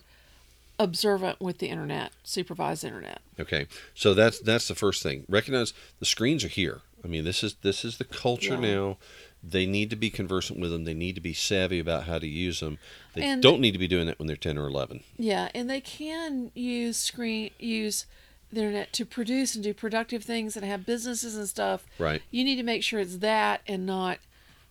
observant 0.78 1.40
with 1.40 1.58
the 1.58 1.66
internet, 1.68 2.12
supervised 2.22 2.84
internet. 2.84 3.20
Okay, 3.38 3.66
so 3.94 4.14
that's 4.14 4.38
that's 4.40 4.68
the 4.68 4.74
first 4.74 5.02
thing. 5.02 5.24
Recognize 5.28 5.72
the 5.98 6.06
screens 6.06 6.44
are 6.44 6.48
here. 6.48 6.80
I 7.04 7.08
mean, 7.08 7.24
this 7.24 7.42
is 7.44 7.54
this 7.62 7.84
is 7.84 7.98
the 7.98 8.04
culture 8.04 8.54
Yeah. 8.54 8.60
now. 8.74 8.98
They 9.42 9.66
need 9.66 9.90
to 9.90 9.96
be 9.96 10.10
conversant 10.10 10.58
with 10.58 10.72
them. 10.72 10.84
They 10.84 10.94
need 10.94 11.14
to 11.14 11.20
be 11.20 11.32
savvy 11.32 11.78
about 11.78 12.04
how 12.04 12.18
to 12.18 12.26
use 12.26 12.58
them. 12.60 12.78
They 13.14 13.22
And- 13.22 13.40
don't 13.42 13.60
need 13.60 13.70
to 13.72 13.78
be 13.78 13.86
doing 13.86 14.06
that 14.06 14.18
when 14.18 14.26
they're 14.26 14.36
ten 14.36 14.58
or 14.58 14.66
eleven. 14.66 15.04
Yeah, 15.16 15.48
and 15.54 15.70
they 15.70 15.80
can 15.80 16.50
use 16.54 16.96
screen 16.96 17.50
use 17.58 18.06
the 18.50 18.60
internet 18.62 18.92
to 18.94 19.04
produce 19.04 19.54
and 19.54 19.62
do 19.62 19.74
productive 19.74 20.24
things 20.24 20.56
and 20.56 20.64
have 20.64 20.86
businesses 20.86 21.36
and 21.36 21.48
stuff. 21.48 21.84
Right. 21.98 22.22
You 22.30 22.42
need 22.44 22.56
to 22.56 22.62
make 22.62 22.82
sure 22.82 22.98
it's 22.98 23.18
that 23.18 23.60
and 23.66 23.84
not 23.86 24.18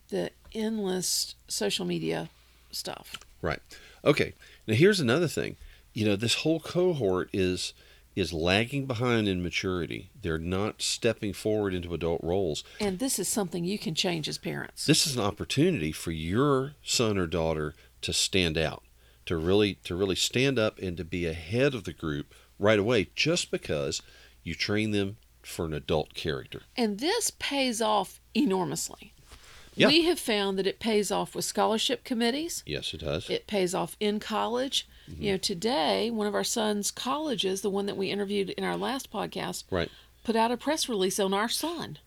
the 0.10 0.32
endless 0.54 1.36
social 1.48 1.86
media 1.86 2.30
stuff. 2.72 3.16
Right. 3.42 3.60
Okay. 4.04 4.34
Now 4.66 4.74
here's 4.74 5.00
another 5.00 5.28
thing. 5.28 5.56
You 5.94 6.06
know, 6.06 6.16
this 6.16 6.36
whole 6.36 6.60
cohort 6.60 7.30
is 7.32 7.74
is 8.18 8.34
lagging 8.34 8.88
behind 8.88 9.28
in 9.28 9.44
maturity. 9.44 10.10
They're 10.20 10.40
not 10.40 10.82
stepping 10.82 11.34
forward 11.34 11.76
into 11.76 11.94
adult 11.94 12.20
roles. 12.24 12.64
And 12.80 12.98
this 12.98 13.20
is 13.20 13.28
something 13.28 13.64
you 13.64 13.78
can 13.78 13.94
change 13.94 14.28
as 14.28 14.40
parents. 14.40 14.88
This 14.88 15.06
is 15.06 15.16
an 15.16 15.24
opportunity 15.24 15.92
for 15.92 16.10
your 16.10 16.74
son 16.84 17.20
or 17.20 17.28
daughter 17.28 17.76
to 18.02 18.12
stand 18.12 18.58
out, 18.58 18.82
to 19.28 19.38
really 19.38 19.76
to 19.84 19.96
really 19.96 20.16
stand 20.16 20.58
up 20.58 20.80
and 20.80 20.98
to 20.98 21.04
be 21.04 21.28
ahead 21.28 21.76
of 21.76 21.84
the 21.84 21.94
group 21.94 22.34
right 22.58 22.80
away 22.80 23.12
just 23.16 23.52
because 23.52 24.02
you 24.42 24.56
train 24.56 24.90
them 24.90 25.18
for 25.44 25.66
an 25.66 25.74
adult 25.74 26.16
character. 26.16 26.64
And 26.76 27.00
this 27.00 27.32
pays 27.38 27.84
off 27.84 28.20
enormously. 28.34 29.14
Yeah. 29.78 29.88
We 29.88 30.06
have 30.06 30.20
found 30.20 30.58
that 30.58 30.66
it 30.66 30.80
pays 30.80 31.12
off 31.12 31.36
with 31.36 31.46
scholarship 31.46 32.04
committees. 32.04 32.63
Yes, 32.66 32.94
it 32.94 33.02
does. 33.02 33.30
It 33.30 33.46
pays 33.46 33.76
off 33.76 33.96
in 34.00 34.20
college. 34.20 34.88
Mm-hmm. 35.10 35.24
You 35.24 35.32
know, 35.34 35.38
today, 35.38 36.10
one 36.10 36.26
of 36.26 36.34
our 36.34 36.44
son's 36.44 36.90
colleges, 36.90 37.62
the 37.62 37.70
one 37.70 37.86
that 37.86 37.96
we 37.96 38.10
interviewed 38.10 38.50
in 38.52 38.63
our 38.63 38.76
last 38.76 39.12
podcast, 39.12 39.66
right. 39.70 39.90
put 40.24 40.36
out 40.36 40.52
a 40.52 40.58
press 40.58 40.90
release 40.90 41.20
on 41.20 41.32
our 41.34 41.48
son. 41.48 42.00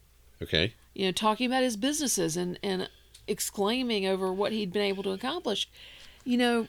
Okay. 0.42 0.74
You 0.94 1.06
know, 1.06 1.12
talking 1.12 1.46
about 1.46 1.62
his 1.62 1.76
businesses 1.76 2.37
and, 2.37 2.59
and 2.61 2.88
exclaiming 3.28 4.04
over 4.04 4.33
what 4.33 4.50
he'd 4.50 4.72
been 4.72 4.83
able 4.83 5.04
to 5.04 5.11
accomplish. 5.11 5.68
You 6.24 6.38
know, 6.38 6.68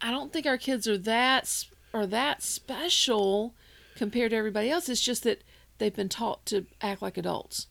I 0.00 0.12
don't 0.12 0.32
think 0.32 0.46
our 0.46 0.58
kids 0.58 0.86
are 0.86 0.98
that 0.98 1.64
are 1.92 2.06
that 2.06 2.42
special 2.42 3.54
compared 3.96 4.30
to 4.30 4.36
everybody 4.36 4.70
else. 4.70 4.88
It's 4.88 5.00
just 5.00 5.24
that 5.24 5.42
they've 5.78 5.94
been 5.94 6.08
taught 6.08 6.46
to 6.46 6.66
act 6.80 7.02
like 7.02 7.18
adults. 7.18 7.66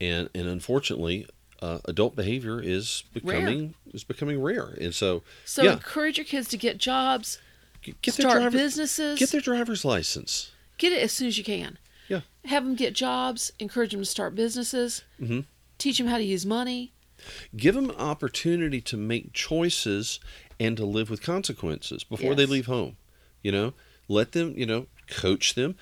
And 0.00 0.30
and 0.34 0.48
unfortunately, 0.48 1.26
uh, 1.62 1.78
adult 1.86 2.14
behavior 2.16 2.60
is 2.60 3.04
becoming 3.14 3.74
is 3.94 4.04
becoming 4.04 4.42
rare. 4.42 4.74
And 4.80 4.94
so, 4.94 5.22
So 5.44 5.62
yeah, 5.62 5.72
encourage 5.72 6.18
your 6.18 6.24
kids 6.26 6.48
to 6.48 6.56
get 6.58 6.76
jobs, 6.78 7.38
get, 7.82 8.02
get 8.02 8.14
start 8.14 8.32
their 8.34 8.40
driver, 8.42 8.56
businesses, 8.58 9.18
get 9.18 9.30
their 9.30 9.40
driver's 9.40 9.84
license. 9.84 10.50
get 10.78 10.92
it 10.92 11.00
as 11.02 11.12
soon 11.12 11.28
as 11.28 11.38
you 11.38 11.44
can. 11.44 11.78
Yeah. 12.08 12.22
Have 12.46 12.64
them 12.64 12.74
get 12.74 12.94
jobs, 12.94 13.52
encourage 13.58 13.92
them 13.92 14.00
to 14.00 14.04
start 14.04 14.34
businesses, 14.34 15.02
Mhm. 15.20 15.44
teach 15.78 15.98
them 15.98 16.08
how 16.08 16.18
to 16.18 16.24
use 16.24 16.44
money. 16.44 16.92
Give 17.56 17.74
them 17.76 17.90
an 17.90 17.96
opportunity 17.96 18.80
to 18.80 18.96
make 18.96 19.32
choices 19.32 20.18
and 20.58 20.76
to 20.76 20.84
live 20.84 21.08
with 21.08 21.22
consequences 21.22 22.02
before 22.02 22.34
they 22.34 22.46
leave 22.46 22.66
home. 22.66 22.96
You 23.42 23.52
know, 23.52 23.74
let 24.08 24.32
them, 24.32 24.54
you 24.56 24.66
know, 24.66 24.86
coach 25.08 25.54
them, 25.54 25.76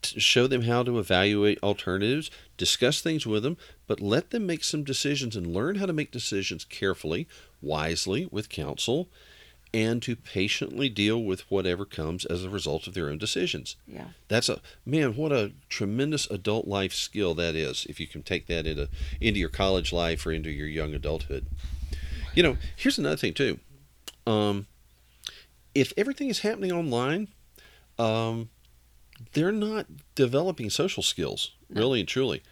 t- 0.00 0.18
show 0.18 0.46
them 0.46 0.62
how 0.62 0.82
to 0.82 0.98
evaluate 0.98 1.58
alternatives, 1.62 2.30
discuss 2.56 3.00
things 3.00 3.26
with 3.26 3.42
them, 3.42 3.56
but 3.86 4.00
let 4.00 4.30
them 4.30 4.46
make 4.46 4.64
some 4.64 4.84
decisions 4.84 5.36
and 5.36 5.46
learn 5.46 5.76
how 5.76 5.86
to 5.86 5.92
make 5.92 6.10
decisions 6.10 6.64
carefully, 6.64 7.28
wisely, 7.60 8.28
with 8.30 8.48
counsel, 8.48 9.08
and 9.74 10.00
to 10.02 10.16
patiently 10.16 10.88
deal 10.88 11.22
with 11.22 11.50
whatever 11.50 11.84
comes 11.84 12.24
as 12.24 12.44
a 12.44 12.50
result 12.50 12.86
of 12.86 12.94
their 12.94 13.10
own 13.10 13.18
decisions. 13.18 13.76
Yeah. 13.86 14.08
That's 14.28 14.48
a 14.48 14.60
man, 14.84 15.16
what 15.16 15.32
a 15.32 15.52
tremendous 15.68 16.30
adult 16.30 16.66
life 16.66 16.94
skill 16.94 17.34
that 17.34 17.54
is 17.54 17.86
if 17.88 18.00
you 18.00 18.06
can 18.06 18.22
take 18.22 18.46
that 18.46 18.66
into 18.66 18.88
into 19.20 19.40
your 19.40 19.48
college 19.48 19.92
life 19.92 20.24
or 20.24 20.32
into 20.32 20.50
your 20.50 20.68
young 20.68 20.94
adulthood. 20.94 21.46
You 22.34 22.42
know, 22.42 22.56
here's 22.74 22.98
another 22.98 23.16
thing 23.16 23.34
too. 23.34 23.58
Um, 24.26 24.66
if 25.74 25.92
everything 25.96 26.28
is 26.28 26.40
happening 26.40 26.72
online, 26.72 27.28
um, 27.98 28.48
they're 29.32 29.52
not 29.52 29.86
developing 30.14 30.70
social 30.70 31.02
skills, 31.02 31.52
really 31.68 32.00
and 32.00 32.08
truly. 32.08 32.42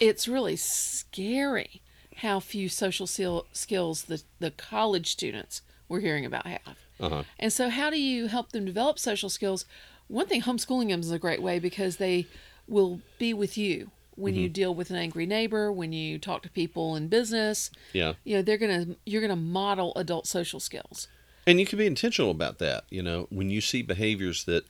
It's 0.00 0.28
really 0.28 0.56
scary 0.56 1.82
how 2.16 2.40
few 2.40 2.68
social 2.68 3.06
skill, 3.06 3.46
skills 3.52 4.04
the, 4.04 4.22
the 4.38 4.50
college 4.50 5.10
students 5.10 5.62
we're 5.88 6.00
hearing 6.00 6.24
about 6.24 6.46
have. 6.46 6.76
Uh-huh. 7.00 7.22
And 7.38 7.52
so, 7.52 7.68
how 7.68 7.90
do 7.90 8.00
you 8.00 8.26
help 8.26 8.52
them 8.52 8.64
develop 8.64 8.98
social 8.98 9.28
skills? 9.28 9.64
One 10.08 10.26
thing, 10.26 10.42
homeschooling 10.42 10.88
them 10.88 11.00
is 11.00 11.10
a 11.10 11.18
great 11.18 11.42
way 11.42 11.58
because 11.58 11.96
they 11.96 12.26
will 12.66 13.00
be 13.18 13.32
with 13.34 13.56
you 13.56 13.90
when 14.16 14.34
Mm-hmm. 14.34 14.42
you 14.42 14.48
deal 14.48 14.74
with 14.74 14.90
an 14.90 14.96
angry 14.96 15.26
neighbor, 15.26 15.70
when 15.70 15.92
you 15.92 16.18
talk 16.18 16.42
to 16.42 16.50
people 16.50 16.96
in 16.96 17.06
business. 17.06 17.70
Yeah. 17.92 18.14
You 18.24 18.36
know, 18.36 18.42
they're 18.42 18.58
gonna 18.58 18.96
you're 19.06 19.20
gonna 19.22 19.36
model 19.36 19.92
adult 19.94 20.26
social 20.26 20.58
skills. 20.58 21.06
And 21.48 21.58
you 21.58 21.64
can 21.64 21.78
be 21.78 21.86
intentional 21.86 22.30
about 22.30 22.58
that. 22.58 22.84
You 22.90 23.02
know, 23.02 23.26
when 23.30 23.48
you 23.48 23.62
see 23.62 23.80
behaviors 23.80 24.44
that 24.44 24.66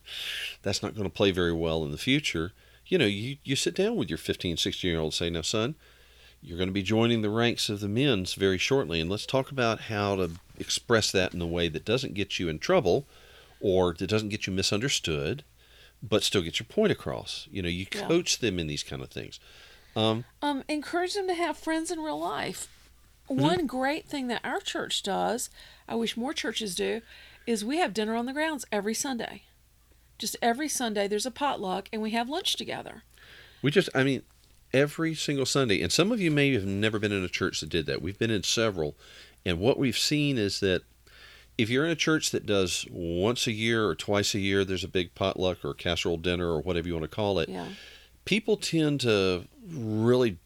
that's 0.61 0.81
not 0.81 0.95
going 0.95 1.03
to 1.03 1.13
play 1.13 1.31
very 1.31 1.51
well 1.51 1.83
in 1.83 1.91
the 1.91 1.97
future, 1.97 2.53
you 2.87 2.97
know, 2.97 3.05
you, 3.05 3.35
you 3.43 3.57
sit 3.57 3.75
down 3.75 3.97
with 3.97 4.09
your 4.09 4.17
15, 4.17 4.55
16 4.55 4.89
year 4.89 4.99
old 4.99 5.07
and 5.07 5.13
say, 5.13 5.29
now, 5.29 5.41
son, 5.41 5.75
you're 6.41 6.57
going 6.57 6.69
to 6.69 6.73
be 6.73 6.81
joining 6.81 7.21
the 7.21 7.29
ranks 7.29 7.67
of 7.67 7.81
the 7.81 7.89
men's 7.89 8.33
very 8.33 8.57
shortly. 8.57 9.01
And 9.01 9.09
let's 9.09 9.25
talk 9.25 9.51
about 9.51 9.81
how 9.81 10.15
to 10.15 10.31
express 10.57 11.11
that 11.11 11.33
in 11.33 11.41
a 11.41 11.45
way 11.47 11.67
that 11.67 11.83
doesn't 11.83 12.13
get 12.13 12.39
you 12.39 12.47
in 12.47 12.59
trouble 12.59 13.05
or 13.59 13.93
that 13.95 14.07
doesn't 14.07 14.29
get 14.29 14.47
you 14.47 14.53
misunderstood, 14.53 15.43
but 16.01 16.23
still 16.23 16.41
get 16.41 16.59
your 16.61 16.67
point 16.67 16.93
across. 16.93 17.49
You 17.51 17.61
know, 17.61 17.67
you 17.67 17.87
Yeah. 17.93 18.07
coach 18.07 18.39
them 18.39 18.57
in 18.57 18.67
these 18.67 18.83
kind 18.83 19.01
of 19.01 19.09
things. 19.09 19.41
Um, 19.97 20.23
encourage 20.69 21.13
them 21.13 21.27
to 21.27 21.33
have 21.33 21.57
friends 21.57 21.91
in 21.91 21.99
real 21.99 22.19
life. 22.19 22.69
Mm-hmm. 23.29 23.41
One 23.41 23.67
great 23.67 24.07
thing 24.07 24.27
that 24.27 24.41
our 24.43 24.59
church 24.59 25.03
does, 25.03 25.49
I 25.89 25.95
wish 25.95 26.15
more 26.15 26.33
churches 26.33 26.75
do, 26.75 27.01
is 27.45 27.65
we 27.65 27.77
have 27.77 27.93
dinner 27.93 28.15
on 28.15 28.27
the 28.27 28.33
grounds 28.33 28.63
every 28.71 28.93
Sunday. 28.93 29.41
Just 30.17 30.37
every 30.41 30.69
Sunday, 30.69 31.07
there's 31.07 31.25
a 31.25 31.31
potluck 31.31 31.89
and 31.91 32.01
we 32.01 32.11
have 32.11 32.29
lunch 32.29 32.55
together. 32.55 33.03
We 33.61 33.71
just, 33.71 33.89
I 33.95 34.03
mean, 34.03 34.21
every 34.71 35.15
single 35.15 35.45
Sunday, 35.45 35.81
and 35.81 35.91
some 35.91 36.11
of 36.11 36.21
you 36.21 36.29
may 36.31 36.53
have 36.53 36.65
never 36.65 36.99
been 36.99 37.11
in 37.11 37.23
a 37.23 37.29
church 37.29 37.59
that 37.59 37.69
did 37.69 37.87
that. 37.87 38.01
We've 38.01 38.19
been 38.19 38.31
in 38.31 38.43
several, 38.43 38.95
and 39.45 39.59
what 39.59 39.79
we've 39.79 39.97
seen 39.97 40.37
is 40.37 40.59
that 40.59 40.83
if 41.57 41.69
you're 41.69 41.85
in 41.85 41.91
a 41.91 41.95
church 41.95 42.31
that 42.31 42.45
does 42.45 42.85
once 42.89 43.47
a 43.47 43.51
year 43.51 43.85
or 43.85 43.95
twice 43.95 44.33
a 44.33 44.39
year, 44.39 44.63
there's 44.63 44.83
a 44.83 44.87
big 44.89 45.13
potluck 45.15 45.65
or 45.65 45.73
casserole 45.73 46.17
dinner 46.17 46.47
or 46.47 46.61
whatever 46.61 46.87
you 46.87 46.93
want 46.93 47.03
to 47.03 47.13
call 47.13 47.39
it. 47.39 47.49
Yeah. 47.49 47.67
People 48.23 48.55
tend 48.55 49.01
to 49.01 49.45
really 49.67 50.37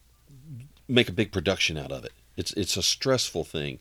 make 0.88 1.08
a 1.08 1.12
big 1.12 1.30
production 1.30 1.76
out 1.76 1.92
of 1.92 2.04
it. 2.04 2.12
It's 2.36 2.52
it's 2.54 2.76
a 2.76 2.82
stressful 2.82 3.44
thing, 3.44 3.78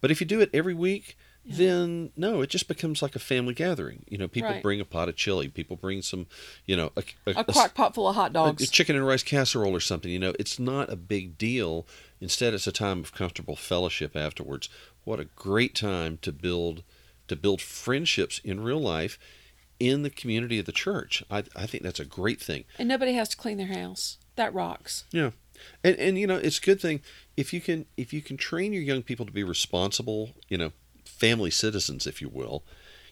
but 0.00 0.10
if 0.10 0.20
you 0.20 0.26
do 0.26 0.40
it 0.40 0.50
every 0.52 0.74
week, 0.74 1.16
then 1.48 2.10
no, 2.16 2.40
it 2.42 2.50
just 2.50 2.66
becomes 2.66 3.02
like 3.02 3.14
a 3.14 3.20
family 3.20 3.54
gathering. 3.54 4.04
You 4.08 4.18
know, 4.18 4.26
people 4.28 4.50
Right. 4.50 4.62
bring 4.62 4.80
a 4.80 4.84
pot 4.84 5.08
of 5.08 5.14
chili, 5.16 5.48
people 5.48 5.76
bring 5.76 6.02
some, 6.02 6.26
you 6.66 6.76
know, 6.76 6.90
a, 6.96 7.04
A 7.26 7.44
crock 7.44 7.74
pot 7.74 7.94
full 7.94 8.08
of 8.08 8.16
hot 8.16 8.30
a- 8.30 8.34
dogs. 8.34 8.62
a 8.64 8.66
chicken 8.66 8.96
and 8.96 9.06
rice 9.06 9.22
casserole 9.22 9.74
or 9.74 9.80
something. 9.80 10.10
You 10.10 10.18
know, 10.18 10.34
it's 10.40 10.58
not 10.58 10.90
a 10.92 10.96
big 10.96 11.38
deal. 11.38 11.86
Instead, 12.20 12.52
it's 12.54 12.66
a 12.66 12.72
time 12.72 12.98
of 13.00 13.12
comfortable 13.14 13.54
fellowship 13.56 14.16
afterwards. 14.16 14.68
What 15.04 15.20
a 15.20 15.24
great 15.24 15.74
time 15.76 16.18
to 16.22 16.32
build 16.32 16.82
to 17.28 17.36
build 17.36 17.60
friendships 17.60 18.40
in 18.44 18.60
real 18.60 18.80
life 18.80 19.18
in 19.80 20.02
the 20.02 20.10
community 20.10 20.58
of 20.58 20.66
the 20.66 20.72
church. 20.72 21.22
I, 21.30 21.42
I 21.56 21.66
think 21.66 21.82
that's 21.82 22.00
a 22.00 22.04
great 22.04 22.40
thing. 22.40 22.64
and 22.78 22.88
nobody 22.88 23.12
has 23.14 23.28
to 23.30 23.36
clean 23.36 23.58
their 23.58 23.66
house. 23.66 24.18
That 24.36 24.52
rocks. 24.54 25.04
Yeah, 25.12 25.30
and 25.82 25.96
and 25.96 26.18
you 26.18 26.26
know 26.26 26.36
it's 26.36 26.58
a 26.58 26.62
good 26.62 26.80
thing 26.80 27.00
if 27.36 27.52
you 27.52 27.60
can 27.60 27.86
if 27.96 28.12
you 28.12 28.22
can 28.22 28.36
train 28.36 28.72
your 28.72 28.82
young 28.82 29.02
people 29.02 29.26
to 29.26 29.32
be 29.32 29.44
responsible, 29.44 30.30
you 30.48 30.58
know, 30.58 30.72
family 31.04 31.50
citizens, 31.50 32.06
if 32.06 32.20
you 32.20 32.28
will. 32.28 32.62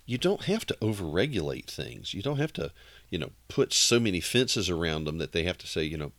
You 0.07 0.19
don't 0.19 0.45
have 0.45 0.67
to 0.67 0.77
overregulate 0.83 1.65
things. 1.65 2.13
You 2.13 2.21
don't 2.21 2.37
have 2.37 2.53
to, 2.55 2.73
you 3.09 3.19
know, 3.19 3.31
put 3.49 3.73
so 3.73 3.99
many 3.99 4.21
fences 4.21 4.69
around 4.69 5.05
them 5.05 5.17
that 5.17 5.33
they 5.33 5.45
have 5.45 5.57
to 5.59 5.67
say, 5.67 5.85
you 5.85 5.97
know, 5.97 6.13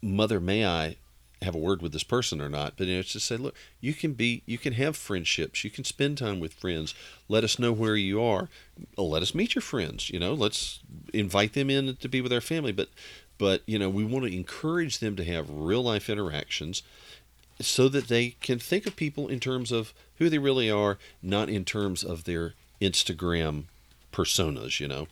mother, 0.00 0.38
may 0.38 0.64
I 0.64 0.96
have 1.42 1.56
a 1.56 1.58
word 1.58 1.82
with 1.82 1.92
this 1.92 2.04
person 2.04 2.40
or 2.40 2.48
not? 2.48 2.74
But 2.76 2.86
you 2.86 2.94
know, 2.94 3.00
it's 3.00 3.12
just 3.12 3.26
say, 3.26 3.36
look, 3.36 3.56
you 3.80 3.94
can 3.94 4.12
be, 4.12 4.42
you 4.46 4.58
can 4.58 4.74
have 4.74 4.96
friendships. 4.96 5.64
You 5.64 5.70
can 5.70 5.82
spend 5.82 6.18
time 6.18 6.38
with 6.38 6.54
friends. 6.54 6.94
Let 7.28 7.42
us 7.42 7.58
know 7.58 7.72
where 7.72 7.96
you 7.96 8.22
are. 8.22 8.48
Let 8.96 9.22
us 9.22 9.34
meet 9.34 9.56
your 9.56 9.62
friends. 9.62 10.10
You 10.10 10.20
know, 10.20 10.32
let's 10.32 10.80
invite 11.12 11.54
them 11.54 11.68
in 11.68 11.96
to 11.96 12.08
be 12.08 12.20
with 12.20 12.32
our 12.32 12.40
family. 12.40 12.72
But, 12.72 12.90
but 13.42 13.60
you 13.66 13.76
know, 13.76 13.90
we 13.90 14.04
want 14.04 14.24
to 14.24 14.32
encourage 14.32 15.00
them 15.00 15.16
to 15.16 15.24
have 15.24 15.50
real 15.50 15.82
life 15.82 16.08
interactions 16.08 16.84
so 17.60 17.88
that 17.88 18.06
they 18.06 18.36
can 18.40 18.60
think 18.60 18.86
of 18.86 18.94
people 18.94 19.26
in 19.26 19.40
terms 19.40 19.72
of 19.72 19.92
who 20.18 20.28
they 20.28 20.38
really 20.38 20.70
are, 20.70 20.96
not 21.20 21.48
in 21.48 21.64
terms 21.64 22.04
of 22.04 22.22
their 22.22 22.54
Instagram 22.80 23.64
personas, 24.12 24.78
you 24.78 24.86
know. 24.86 25.08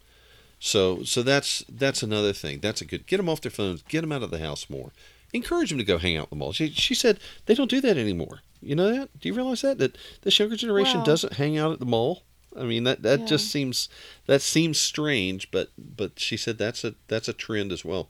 So 0.61 1.03
so 1.03 1.25
that's 1.25 1.65
that's 1.69 2.05
another 2.05 2.33
thing. 2.33 2.61
That's 2.61 2.81
a 2.81 2.85
good 2.85 3.09
get 3.09 3.17
them 3.17 3.29
off 3.29 3.41
their 3.41 3.51
phones, 3.51 3.83
get 3.89 4.03
them 4.03 4.13
out 4.13 4.23
of 4.23 4.31
the 4.31 4.39
house 4.39 4.71
more. 4.71 4.93
Encourage 5.33 5.71
them 5.71 5.79
to 5.79 5.85
go 5.85 5.99
hang 5.99 6.17
out 6.17 6.29
in 6.31 6.39
the 6.39 6.45
mall. 6.45 6.53
She, 6.53 6.71
she 6.71 6.95
said 6.95 7.19
they 7.47 7.57
don't 7.57 7.69
do 7.71 7.81
that 7.81 7.99
anymore. 7.99 8.43
You 8.63 8.77
know 8.77 8.95
that? 8.95 9.19
Do 9.19 9.29
you 9.29 9.35
realize 9.35 9.63
that 9.63 9.79
that 9.79 9.99
this 10.23 10.39
younger 10.39 10.55
generation 10.55 10.99
Well- 10.99 11.07
doesn't 11.07 11.33
hang 11.33 11.59
out 11.59 11.73
at 11.73 11.81
the 11.81 11.85
mall? 11.85 12.23
I 12.59 12.65
mean 12.65 12.85
that 12.85 13.03
that 13.03 13.21
Yeah. 13.21 13.27
just 13.27 13.51
seems 13.51 13.89
that 14.27 14.43
seems 14.43 14.81
strange, 14.81 15.51
but 15.51 15.71
but 15.79 16.19
she 16.19 16.37
said 16.37 16.59
that's 16.59 16.85
a 16.85 16.95
that's 17.09 17.29
a 17.29 17.33
trend 17.33 17.71
as 17.73 17.85
well. 17.85 18.09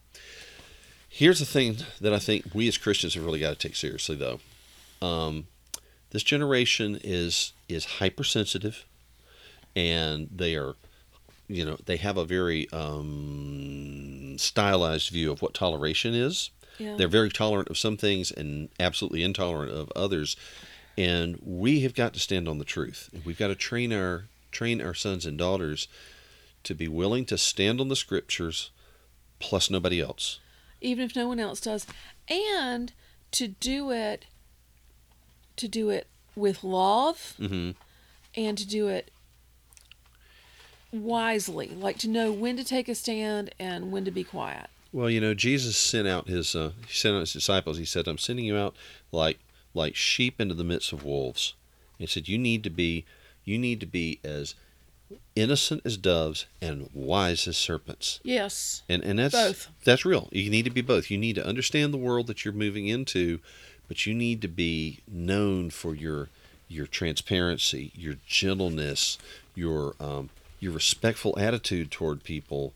Here's 1.09 1.41
the 1.41 1.45
thing 1.47 1.79
that 2.01 2.13
I 2.15 2.19
think 2.19 2.47
we 2.55 2.69
as 2.69 2.79
Christians 2.79 3.15
have 3.15 3.25
really 3.25 3.41
got 3.41 3.51
to 3.59 3.69
take 3.69 3.77
seriously, 3.77 4.17
though. 4.17 4.41
Um, 5.05 5.47
this 6.11 6.23
generation 6.23 6.99
is 7.03 7.53
is 7.69 7.85
hypersensitive, 7.99 8.85
and 9.77 10.29
they 10.35 10.55
are, 10.57 10.75
you 11.49 11.65
know, 11.65 11.77
they 11.85 11.97
have 11.97 12.17
a 12.17 12.25
very 12.25 12.69
um, 12.73 14.37
stylized 14.39 15.11
view 15.11 15.31
of 15.33 15.43
what 15.43 15.55
toleration 15.55 16.15
is. 16.15 16.51
Yeah. 16.79 16.97
They're 16.97 17.09
very 17.09 17.31
tolerant 17.31 17.69
of 17.69 17.77
some 17.79 17.97
things 17.97 18.31
and 18.31 18.71
absolutely 18.79 19.23
intolerant 19.23 19.73
of 19.73 19.93
others, 19.95 20.37
and 20.99 21.39
we 21.45 21.81
have 21.81 21.95
got 21.95 22.13
to 22.15 22.21
stand 22.21 22.49
on 22.49 22.59
the 22.59 22.65
truth. 22.65 23.09
We've 23.25 23.39
got 23.39 23.49
to 23.49 23.55
train 23.55 23.93
our 23.93 24.25
train 24.51 24.81
our 24.83 24.95
sons 24.95 25.25
and 25.27 25.39
daughters 25.39 25.87
to 26.65 26.75
be 26.75 26.89
willing 26.89 27.25
to 27.27 27.39
stand 27.39 27.81
on 27.81 27.89
the 27.89 27.97
scriptures, 27.97 28.71
plus 29.39 29.71
nobody 29.71 30.01
else. 30.01 30.41
even 30.81 31.05
if 31.05 31.15
no 31.17 31.29
one 31.29 31.39
else 31.41 31.61
does, 31.61 31.87
and 32.29 32.93
to 33.33 33.47
do 33.49 33.91
it, 33.93 34.27
to 35.57 35.69
do 35.69 35.89
it 35.91 36.07
with 36.37 36.65
love, 36.65 37.35
Mm-hmm. 37.39 37.71
and 38.35 38.59
to 38.59 38.67
do 38.67 38.89
it 38.89 39.11
wisely, 40.93 41.69
like 41.69 41.99
to 41.99 42.09
know 42.09 42.33
when 42.33 42.57
to 42.57 42.65
take 42.65 42.89
a 42.89 42.95
stand 42.95 43.55
and 43.59 43.93
when 43.93 44.05
to 44.05 44.11
be 44.11 44.25
quiet. 44.25 44.69
Well, 44.93 45.09
you 45.09 45.21
know, 45.21 45.35
Jesus 45.35 45.77
sent 45.77 46.09
out 46.09 46.27
his 46.29 46.55
uh, 46.57 46.73
he 46.87 46.93
sent 46.93 47.15
out 47.15 47.21
his 47.21 47.33
disciples. 47.33 47.79
He 47.79 47.85
said, 47.85 48.09
"I'm 48.09 48.19
sending 48.19 48.45
you 48.45 48.57
out 48.57 48.75
like 49.13 49.39
like 49.75 49.95
sheep 49.97 50.41
into 50.41 50.55
the 50.55 50.65
midst 50.65 50.93
of 50.93 51.05
wolves." 51.05 51.55
He 51.99 52.07
said, 52.07 52.29
"You 52.29 52.39
need 52.39 52.65
to 52.65 52.71
be 52.71 53.05
you 53.45 53.59
need 53.59 53.81
to 53.81 53.87
be 53.87 54.21
as 54.23 54.55
innocent 55.35 55.83
as 55.85 55.97
doves 55.97 56.47
and 56.61 56.89
wise 56.95 57.47
as 57.47 57.57
serpents." 57.57 58.21
Yes. 58.23 58.83
And 58.89 59.03
and 59.05 59.19
that's 59.19 59.35
Both. 59.35 59.69
that's 59.85 60.05
real. 60.05 60.29
You 60.33 60.51
need 60.51 60.65
to 60.65 60.71
be 60.71 60.81
both. 60.81 61.11
You 61.11 61.19
need 61.19 61.35
to 61.37 61.47
understand 61.47 61.93
the 61.93 61.99
world 61.99 62.27
that 62.29 62.45
you're 62.45 62.55
moving 62.55 62.87
into, 62.87 63.41
but 63.89 64.07
you 64.07 64.15
need 64.15 64.41
to 64.43 64.49
be 64.49 65.01
known 65.09 65.71
for 65.71 65.95
your 65.95 66.29
your 66.69 66.87
transparency, 66.87 67.91
your 67.95 68.17
gentleness, 68.27 69.19
your 69.55 69.95
um, 70.01 70.31
your 70.61 70.73
respectful 70.73 71.39
attitude 71.39 71.91
toward 71.91 72.23
people. 72.25 72.73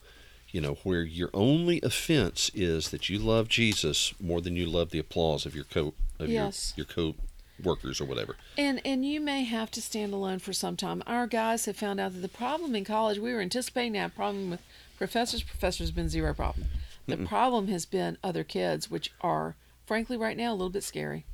You 0.51 0.61
know, 0.61 0.75
where 0.85 1.03
your 1.03 1.31
only 1.35 1.81
offense 1.83 2.49
is 2.55 2.91
that 2.91 3.09
you 3.09 3.19
love 3.19 3.49
Jesus 3.49 4.15
more 4.21 4.41
than 4.41 4.55
you 4.55 4.67
love 4.67 4.91
the 4.91 5.01
applause 5.01 5.47
of 5.47 5.55
your 5.57 5.65
co 5.65 5.95
of 6.19 6.29
Yes. 6.29 6.73
your 6.77 6.87
your 6.87 6.95
co 6.95 7.15
workers 7.63 8.01
or 8.01 8.05
whatever. 8.05 8.37
And 8.59 8.81
and 8.85 9.05
you 9.05 9.21
may 9.21 9.45
have 9.45 9.71
to 9.73 9.83
stand 9.83 10.13
alone 10.13 10.39
for 10.41 10.53
some 10.53 10.77
time. 10.77 11.03
Our 11.07 11.27
guys 11.27 11.65
have 11.67 11.77
found 11.77 12.01
out 12.01 12.13
that 12.15 12.21
the 12.21 12.29
problem 12.29 12.75
in 12.75 12.85
college 12.85 13.19
we 13.19 13.33
were 13.33 13.41
anticipating 13.41 13.93
to 13.95 14.01
have 14.01 14.15
problem 14.15 14.51
with 14.51 14.61
professors. 14.99 15.43
Professors 15.43 15.91
been 15.91 16.09
zero 16.09 16.35
problem. 16.35 16.67
The 17.07 17.19
problem 17.19 17.69
has 17.69 17.85
been 17.85 18.17
other 18.25 18.45
kids, 18.45 18.91
which 18.91 19.13
are 19.21 19.57
frankly 19.87 20.17
right 20.17 20.37
now 20.37 20.51
a 20.53 20.57
little 20.57 20.71
bit 20.71 20.83
scary. 20.85 21.27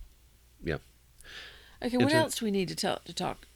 Yeah. 0.62 0.78
Okay, 1.82 1.96
what 1.96 2.12
else 2.12 2.34
do 2.36 2.44
we 2.44 2.50
need 2.50 2.68
to 2.68 2.74
tell 2.74 2.98
to 3.04 3.12
talk 3.14 3.46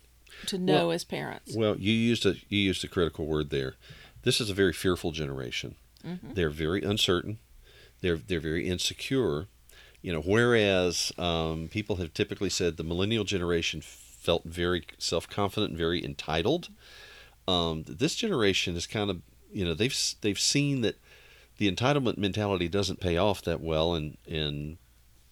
to 0.46 0.56
know 0.56 0.74
Well- 0.88 0.92
as 0.92 1.04
parents? 1.04 1.54
Well, 1.56 1.76
you 1.78 1.92
used 1.92 2.24
a 2.24 2.34
you 2.48 2.58
used 2.58 2.84
a 2.84 2.88
critical 2.88 3.26
word 3.26 3.50
there. 3.50 3.74
This 4.22 4.40
is 4.40 4.48
a 4.48 4.54
very 4.54 4.72
fearful 4.72 5.10
generation. 5.12 5.74
Mm-hmm. 6.04 6.34
They're 6.34 6.50
very 6.50 6.82
uncertain. 6.82 7.38
They're 8.00 8.16
they're 8.16 8.40
very 8.40 8.68
insecure. 8.68 9.48
You 10.04 10.12
know, 10.12 10.20
whereas 10.20 11.12
um, 11.16 11.68
people 11.68 11.96
have 11.96 12.12
typically 12.12 12.50
said 12.50 12.76
the 12.76 12.84
millennial 12.84 13.24
generation 13.24 13.80
felt 13.80 14.44
very 14.44 14.84
self 14.98 15.26
confident, 15.30 15.70
and 15.70 15.78
very 15.78 16.04
entitled. 16.04 16.68
Um, 17.48 17.84
this 17.88 18.14
generation 18.14 18.76
is 18.76 18.86
kind 18.86 19.08
of 19.08 19.22
you 19.50 19.64
know 19.64 19.72
they've 19.72 19.96
they've 20.20 20.38
seen 20.38 20.82
that 20.82 20.96
the 21.56 21.74
entitlement 21.74 22.18
mentality 22.18 22.68
doesn't 22.68 23.00
pay 23.00 23.16
off 23.16 23.40
that 23.44 23.62
well, 23.62 23.94
and 23.94 24.18
and 24.28 24.76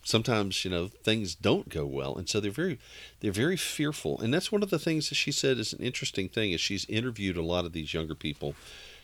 sometimes 0.05 0.65
you 0.65 0.71
know 0.71 0.89
things 0.89 1.35
don't 1.35 1.69
go 1.69 1.85
well, 1.85 2.17
and 2.17 2.27
so 2.27 2.41
they're 2.41 2.51
very 2.51 2.79
they're 3.21 3.31
very 3.31 3.59
fearful, 3.59 4.19
and 4.23 4.33
that's 4.33 4.51
one 4.51 4.63
of 4.63 4.71
the 4.71 4.79
things 4.79 5.11
that 5.11 5.17
she 5.17 5.33
said 5.33 5.59
is 5.59 5.75
an 5.75 5.85
interesting 5.85 6.31
thing. 6.31 6.53
Is 6.53 6.63
she's 6.63 6.87
interviewed 6.87 7.37
a 7.37 7.43
lot 7.43 7.67
of 7.67 7.75
these 7.75 7.93
younger 7.93 8.15
people. 8.15 8.55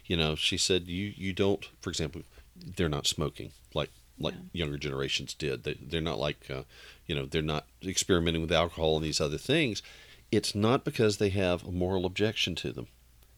You 0.07 0.16
know, 0.16 0.35
she 0.35 0.57
said 0.57 0.87
you 0.87 1.12
you 1.14 1.35
don't, 1.35 1.68
for 1.83 1.90
example, 1.90 2.22
they're 2.57 2.88
not 2.88 3.07
smoking 3.07 3.52
like 3.74 3.90
like 4.20 4.35
Yeah. 4.35 4.40
younger 4.64 4.78
generations 4.78 5.35
did. 5.35 5.64
They 5.64 5.74
they're 5.81 6.00
not 6.00 6.18
like 6.18 6.48
uh, 6.50 6.62
you 7.07 7.14
know 7.14 7.26
they're 7.26 7.42
not 7.42 7.66
experimenting 7.83 8.42
with 8.42 8.52
alcohol 8.52 8.96
and 8.96 9.04
these 9.04 9.20
other 9.20 9.38
things. 9.38 9.83
It's 10.31 10.54
not 10.54 10.85
because 10.85 11.16
they 11.16 11.31
have 11.31 11.64
a 11.64 11.70
moral 11.72 12.04
objection 12.04 12.54
to 12.57 12.72
them. 12.72 12.87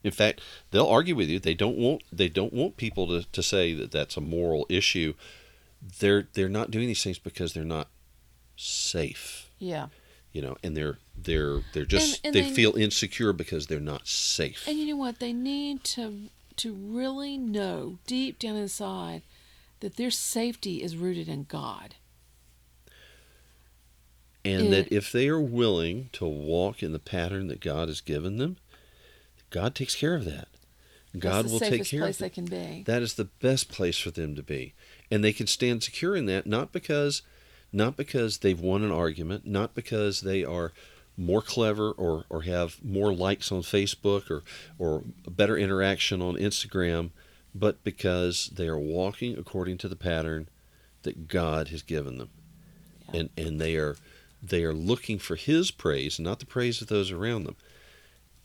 In 0.03 0.11
fact, 0.11 0.41
they'll 0.71 0.87
argue 0.87 1.15
with 1.15 1.29
you. 1.29 1.39
They 1.39 1.55
don't 1.55 1.77
want 1.77 2.03
they 2.13 2.29
don't 2.29 2.53
want 2.53 2.77
people 2.77 3.07
to, 3.09 3.25
to 3.31 3.43
say 3.43 3.75
that 3.75 3.91
that's 3.93 4.17
a 4.17 4.21
moral 4.21 4.67
issue. 4.69 5.15
They're 6.01 6.29
they're 6.33 6.49
not 6.49 6.71
doing 6.71 6.89
these 6.89 7.03
things 7.05 7.19
because 7.19 7.53
they're 7.53 7.65
not 7.65 7.89
safe, 8.57 9.49
Yeah. 9.59 9.87
you 10.33 10.43
know, 10.43 10.57
and 10.63 10.77
they're 10.77 10.99
they're 11.17 11.61
they're 11.73 11.85
just 11.85 12.21
and 12.25 12.35
they, 12.35 12.43
they- 12.43 12.51
feel 12.51 12.75
insecure 12.77 13.33
because 13.33 13.67
they're 13.67 13.81
not 13.81 14.07
safe. 14.09 14.67
And 14.67 14.79
you 14.79 14.87
know 14.87 14.97
what? 14.97 15.19
They 15.19 15.33
need 15.33 15.85
to 15.85 16.29
to 16.57 16.73
really 16.75 17.39
know 17.39 17.99
deep 18.07 18.39
down 18.39 18.57
inside 18.57 19.23
that 19.81 19.97
their 19.97 20.11
safety 20.11 20.83
is 20.83 20.97
rooted 20.97 21.29
in 21.29 21.45
God. 21.45 21.97
and 24.45 24.73
that 24.73 24.91
if 24.91 25.13
they 25.13 25.29
are 25.29 25.41
willing 25.41 26.09
to 26.13 26.25
walk 26.27 26.83
in 26.83 26.93
the 26.93 26.99
pattern 26.99 27.49
that 27.49 27.61
God 27.61 27.89
has 27.89 28.01
given 28.01 28.39
them, 28.39 28.57
God 29.51 29.75
takes 29.75 29.95
care 29.95 30.15
of 30.15 30.25
that. 30.25 30.49
God 31.19 31.51
will 31.51 31.59
take 31.59 31.85
care 31.87 32.01
place 32.03 32.17
of 32.17 32.21
they 32.21 32.31
can 32.31 32.45
be. 32.47 32.85
That 32.87 33.03
is 33.03 33.15
the 33.15 33.25
best 33.25 33.69
place 33.69 33.99
for 33.99 34.11
them 34.11 34.35
to 34.37 34.43
be. 34.43 34.75
And 35.11 35.25
they 35.25 35.33
can 35.33 35.47
stand 35.47 35.83
secure 35.83 36.15
in 36.17 36.27
that 36.27 36.47
not 36.47 36.73
because 36.73 37.23
not 37.73 37.97
because 37.97 38.39
they've 38.39 38.61
won 38.61 38.83
an 38.83 38.91
argument, 38.93 39.47
not 39.47 39.75
because 39.75 40.23
they 40.23 40.45
are 40.45 40.73
more 41.17 41.43
clever 41.43 41.91
or, 41.93 42.25
or 42.29 42.43
have 42.43 42.83
more 42.85 43.13
likes 43.13 43.53
on 43.53 43.61
Facebook 43.63 44.31
or, 44.31 44.43
or 44.79 45.03
better 45.29 45.57
interaction 45.57 46.23
on 46.23 46.35
Instagram, 46.37 47.11
but 47.55 47.83
because 47.85 48.51
they 48.55 48.69
are 48.69 48.79
walking 48.79 49.37
according 49.37 49.79
to 49.79 49.89
the 49.89 49.97
pattern 49.97 50.49
that 51.03 51.29
God 51.29 51.69
has 51.69 51.83
given 51.83 52.19
them. 52.19 52.31
Yeah. 53.13 53.21
And 53.21 53.31
and 53.37 53.61
they 53.61 53.77
are 53.77 53.97
they 54.43 54.65
are 54.65 54.73
looking 54.73 55.19
for 55.19 55.37
his 55.37 55.71
praise, 55.71 56.19
not 56.19 56.39
the 56.39 56.47
praise 56.47 56.81
of 56.81 56.89
those 56.89 57.11
around 57.11 57.45
them. 57.45 57.57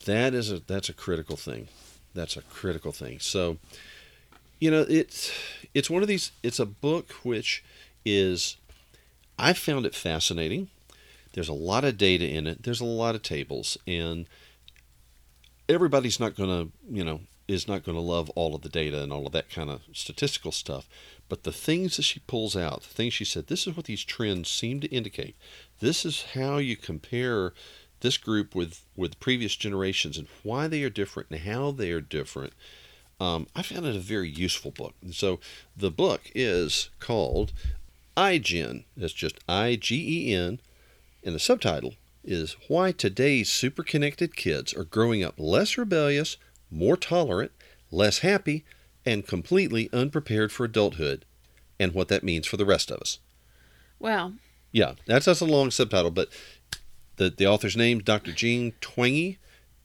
That 0.06 0.34
is 0.34 0.52
a 0.52 0.60
that's 0.60 0.90
a 0.90 0.94
critical 0.94 1.38
thing. 1.38 1.68
That's 2.14 2.38
a 2.38 2.42
critical 2.42 2.92
thing. 2.92 3.20
So, 3.20 3.58
you 4.60 4.72
know, 4.72 4.86
it's 4.88 5.32
it's 5.74 5.90
one 5.90 6.02
of 6.02 6.08
these 6.08 6.32
it's 6.44 6.60
a 6.60 6.66
book 6.66 7.12
which 7.24 7.64
is 8.06 8.58
I 9.38 9.54
found 9.54 9.86
it 9.86 9.96
fascinating. 9.96 10.70
There's 11.34 11.50
a 11.50 11.54
lot 11.54 11.84
of 11.84 11.98
data 11.98 12.26
in 12.28 12.48
it. 12.48 12.64
There's 12.64 12.82
a 12.82 12.86
lot 12.86 13.16
of 13.16 13.22
tables 13.22 13.78
and 13.86 14.26
everybody's 15.68 16.20
not 16.20 16.36
going 16.36 16.50
to, 16.50 16.72
you 16.90 17.04
know, 17.04 17.22
is 17.48 17.68
not 17.68 17.84
going 17.84 17.98
to 17.98 18.02
love 18.02 18.30
all 18.32 18.56
of 18.56 18.62
the 18.62 18.70
data 18.70 19.02
and 19.02 19.14
all 19.14 19.28
of 19.28 19.34
that 19.34 19.50
kind 19.50 19.70
of 19.70 19.82
statistical 19.94 20.52
stuff. 20.52 20.88
But 21.30 21.44
the 21.44 21.52
things 21.52 21.98
that 21.98 22.04
she 22.04 22.20
pulls 22.22 22.56
out, 22.56 22.82
the 22.82 22.90
things 22.90 23.14
she 23.14 23.26
said, 23.26 23.48
this 23.48 23.68
is 23.68 23.76
what 23.76 23.86
these 23.86 24.04
trends 24.04 24.50
seem 24.50 24.80
to 24.82 24.88
indicate. 24.88 25.36
This 25.80 26.06
is 26.06 26.26
how 26.34 26.58
you 26.58 26.76
compare 26.76 27.54
this 28.02 28.18
group 28.18 28.54
with 28.54 28.84
with 28.96 29.20
previous 29.20 29.56
generations 29.56 30.18
and 30.18 30.28
why 30.44 30.68
they 30.68 30.84
are 30.84 30.90
different 30.90 31.30
and 31.32 31.40
how 31.42 31.72
they 31.72 31.92
are 31.92 32.02
different. 32.02 32.54
Um, 33.20 33.48
I 33.56 33.62
found 33.62 33.86
it 33.86 33.96
a 33.96 34.00
very 34.00 34.30
useful 34.30 34.72
book. 34.72 34.94
And 35.02 35.16
so 35.16 35.40
the 35.76 35.92
book 35.92 36.30
is 36.36 36.90
called 37.00 37.54
iGen. 38.18 38.84
That's 38.98 39.14
just 39.14 39.40
I 39.48 39.76
G 39.76 40.30
E 40.30 40.34
N, 40.36 40.60
and 41.24 41.34
the 41.34 41.40
subtitle 41.40 41.94
is 42.24 42.56
Why 42.68 42.92
Today's 42.92 43.50
Superconnected 43.50 44.36
Kids 44.36 44.74
Are 44.74 44.84
Growing 44.84 45.24
Up 45.24 45.36
Less 45.38 45.78
Rebellious, 45.78 46.38
More 46.72 46.98
Tolerant, 46.98 47.52
Less 47.92 48.20
Happy, 48.20 48.64
and 49.06 49.28
Completely 49.28 49.90
Unprepared 49.94 50.52
for 50.52 50.66
Adulthood, 50.66 51.26
and 51.80 51.94
What 51.94 52.08
That 52.08 52.24
Means 52.24 52.48
for 52.48 52.58
the 52.58 52.66
Rest 52.66 52.92
of 52.92 53.00
Us. 53.00 53.20
Well, 54.00 54.34
Yeah, 54.72 54.94
that's 55.06 55.26
that's 55.26 55.42
a 55.42 55.46
long 55.46 55.72
subtitle, 55.72 56.12
but 56.12 56.30
the 57.16 57.30
the 57.30 57.48
author's 57.48 57.78
name 57.78 58.00
is 58.00 58.04
Dr. 58.04 58.32
Jean 58.34 58.74
Twenge, 58.82 59.38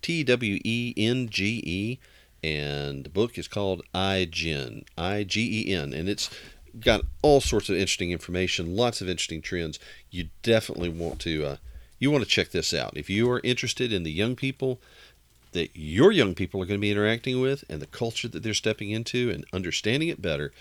T 0.03 0.25
W 0.25 0.59
E 0.65 0.95
N 0.97 1.29
G 1.29 1.63
E, 1.65 1.99
and 2.43 3.05
the 3.05 3.11
book 3.11 3.39
is 3.39 3.47
called 3.47 3.83
iGen, 3.95 4.85
I 4.99 5.25
G 5.25 5.67
E 5.69 5.75
N, 5.75 5.93
and 5.93 6.09
it's 6.09 6.31
got 6.79 7.03
all 7.23 7.41
sorts 7.41 7.69
of 7.69 7.77
interesting 7.77 8.11
information, 8.11 8.77
lots 8.77 9.01
of 9.01 9.09
interesting 9.09 9.43
trends. 9.43 9.79
You 10.11 10.29
definitely 10.43 10.89
want 10.89 11.21
to 11.21 11.45
uh, 11.45 11.57
you 12.01 12.11
want 12.11 12.25
to 12.25 12.31
check 12.31 12.51
this 12.51 12.73
out 12.75 12.97
if 12.97 13.09
you 13.11 13.31
are 13.31 13.41
interested 13.45 13.93
in 13.93 14.03
the 14.03 14.13
young 14.13 14.35
people 14.35 14.81
that 15.53 15.71
your 15.75 16.13
young 16.13 16.35
people 16.35 16.63
are 16.63 16.67
going 16.67 16.79
to 16.79 16.83
be 16.83 16.91
interacting 16.91 17.41
with 17.41 17.65
and 17.69 17.81
the 17.83 17.87
culture 17.87 18.29
that 18.29 18.43
they're 18.43 18.55
stepping 18.55 18.91
into 18.91 19.31
and 19.31 19.45
understanding 19.53 20.09
it 20.09 20.23
better. 20.23 20.53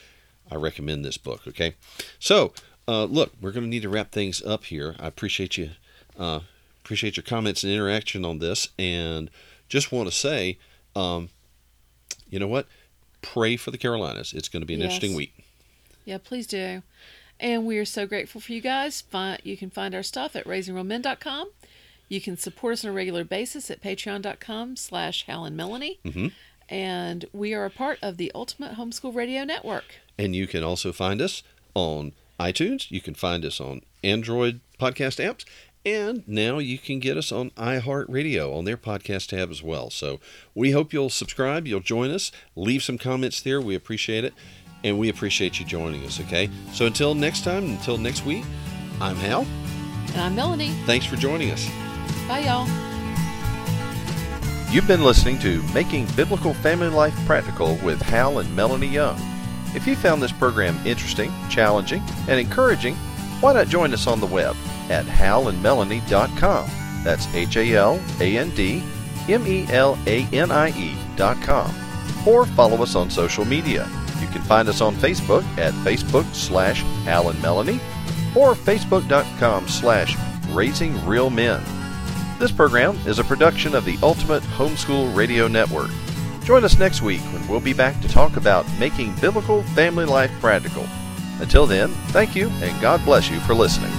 I 0.51 0.55
recommend 0.55 1.05
this 1.05 1.17
book. 1.17 1.41
Okay, 1.47 1.75
so 2.19 2.53
uh, 2.87 3.03
look, 3.05 3.33
we're 3.39 3.51
going 3.51 3.65
to 3.65 3.69
need 3.69 3.83
to 3.83 3.89
wrap 3.89 4.11
things 4.11 4.41
up 4.43 4.65
here. 4.65 4.95
I 4.99 5.07
appreciate 5.07 5.57
you, 5.57 5.71
uh, 6.17 6.39
appreciate 6.83 7.17
your 7.17 7.23
comments 7.23 7.63
and 7.63 7.71
interaction 7.71 8.25
on 8.25 8.39
this, 8.39 8.69
and 8.79 9.29
just 9.67 9.91
want 9.91 10.09
to 10.09 10.15
say, 10.15 10.57
um, 10.95 11.29
you 12.29 12.39
know 12.39 12.47
what? 12.47 12.65
Pray 13.21 13.57
for 13.57 13.69
the 13.69 13.77
Carolinas. 13.77 14.33
It's 14.33 14.47
going 14.49 14.61
to 14.61 14.65
be 14.65 14.73
an 14.73 14.79
Yes. 14.81 14.93
interesting 14.93 15.15
week. 15.15 15.33
Yeah, 16.05 16.17
please 16.17 16.47
do. 16.47 16.81
And 17.39 17.65
we 17.65 17.77
are 17.77 17.85
so 17.85 18.05
grateful 18.07 18.41
for 18.41 18.51
you 18.51 18.61
guys. 18.61 19.01
Find, 19.01 19.39
you 19.43 19.55
can 19.55 19.69
find 19.69 19.93
our 19.93 20.03
stuff 20.03 20.35
at 20.35 20.45
raisingrealmen.com. 20.45 21.49
You 22.09 22.19
can 22.19 22.37
support 22.37 22.73
us 22.73 22.83
on 22.83 22.91
a 22.91 22.93
regular 22.93 23.23
basis 23.23 23.69
at 23.71 23.81
patreon.com 23.81 24.75
slash 24.75 25.25
Hal 25.25 25.45
and 25.45 25.55
Melanie. 25.55 25.99
Mhm. 26.05 26.31
And 26.67 27.25
we 27.31 27.53
are 27.53 27.65
a 27.65 27.69
part 27.69 27.97
of 28.01 28.17
the 28.17 28.31
Ultimate 28.35 28.73
Homeschool 28.75 29.13
Radio 29.15 29.43
Network. 29.43 29.85
And 30.17 30.35
you 30.35 30.47
can 30.47 30.63
also 30.63 30.91
find 30.91 31.21
us 31.21 31.41
on 31.73 32.11
iTunes. 32.39 32.89
You 32.91 33.01
can 33.01 33.13
find 33.15 33.45
us 33.45 33.59
on 33.61 33.81
Android 34.03 34.59
podcast 34.79 35.23
apps. 35.23 35.45
And 35.85 36.27
now 36.27 36.57
you 36.59 36.77
can 36.77 36.99
get 36.99 37.15
us 37.15 37.31
on 37.31 37.51
iHeartRadio 37.51 38.55
on 38.55 38.65
their 38.65 38.77
podcast 38.77 39.27
tab 39.29 39.49
as 39.49 39.63
well. 39.63 39.89
So 39.89 40.19
we 40.53 40.71
hope 40.71 40.91
you'll 40.91 41.09
subscribe, 41.09 41.67
you'll 41.67 41.79
join 41.79 42.11
us, 42.11 42.31
leave 42.55 42.83
some 42.83 42.97
comments 42.97 43.39
there. 43.41 43.61
We 43.61 43.75
appreciate 43.75 44.23
it. 44.25 44.33
And 44.83 44.97
we 44.99 45.09
appreciate 45.09 45.59
you 45.59 45.65
joining 45.65 46.05
us, 46.05 46.19
okay? 46.21 46.49
So 46.73 46.85
until 46.85 47.13
next 47.15 47.43
time, 47.43 47.65
until 47.65 47.97
next 47.97 48.25
week, 48.25 48.43
I'm 49.01 49.15
Hal. 49.17 49.45
And 50.13 50.21
I'm 50.21 50.35
Melanie. 50.35 50.71
Thanks 50.85 51.05
for 51.05 51.15
joining 51.15 51.51
us. 51.51 51.69
Bye, 52.29 52.41
y'all. 52.41 52.67
You've 54.71 54.87
been 54.87 55.03
listening 55.03 55.39
to 55.39 55.63
Making 55.73 56.05
Biblical 56.15 56.53
Family 56.53 56.89
Life 56.89 57.15
Practical 57.25 57.75
with 57.77 57.99
Hal 58.03 58.37
and 58.37 58.55
Melanie 58.55 58.85
Young. 58.85 59.19
If 59.73 59.87
you 59.87 59.95
found 59.95 60.21
this 60.21 60.31
program 60.31 60.77
interesting, 60.85 61.31
challenging, 61.49 62.03
and 62.27 62.39
encouraging, 62.39 62.93
why 63.41 63.53
not 63.53 63.67
join 63.67 63.95
us 63.95 64.05
on 64.05 64.19
the 64.19 64.27
web 64.27 64.55
at 64.91 65.07
halandmelanie.com. 65.07 66.69
That's 67.03 67.33
H 67.33 67.57
A 67.57 67.73
L 67.73 67.99
A 68.19 68.37
N 68.37 68.51
D 68.51 68.83
M 69.27 69.47
E 69.47 69.65
L 69.71 69.97
A 70.05 70.27
N 70.31 70.51
I 70.51 70.69
E.com. 70.69 71.73
Or 72.27 72.45
follow 72.45 72.83
us 72.83 72.93
on 72.93 73.09
social 73.09 73.43
media. 73.43 73.89
You 74.21 74.27
can 74.27 74.43
find 74.43 74.69
us 74.69 74.81
on 74.81 74.93
Facebook 74.93 75.43
at 75.57 75.73
Facebook 75.83 76.31
slash 76.35 76.83
Hal 77.05 77.29
and 77.29 77.41
Melanie 77.41 77.79
or 78.35 78.53
Facebook.com 78.53 79.67
slash 79.67 80.15
Raising 80.51 81.03
Real 81.07 81.31
Men. 81.31 81.63
This 82.39 82.53
program 82.53 82.95
is 83.05 83.19
a 83.19 83.23
production 83.25 83.75
of 83.75 83.83
the 83.83 83.99
Ultimate 84.01 84.41
Homeschool 84.43 85.13
Radio 85.13 85.49
Network. 85.49 85.89
Join 86.45 86.63
us 86.63 86.79
next 86.79 87.01
week 87.01 87.19
when 87.33 87.45
we'll 87.49 87.59
be 87.59 87.73
back 87.73 87.99
to 87.99 88.07
talk 88.07 88.37
about 88.37 88.65
making 88.79 89.13
biblical 89.15 89.61
family 89.63 90.05
life 90.05 90.31
practical. 90.39 90.85
Until 91.41 91.65
then, 91.65 91.89
thank 92.13 92.37
you 92.37 92.47
and 92.61 92.81
God 92.81 93.03
bless 93.03 93.29
you 93.29 93.41
for 93.41 93.53
listening. 93.53 93.91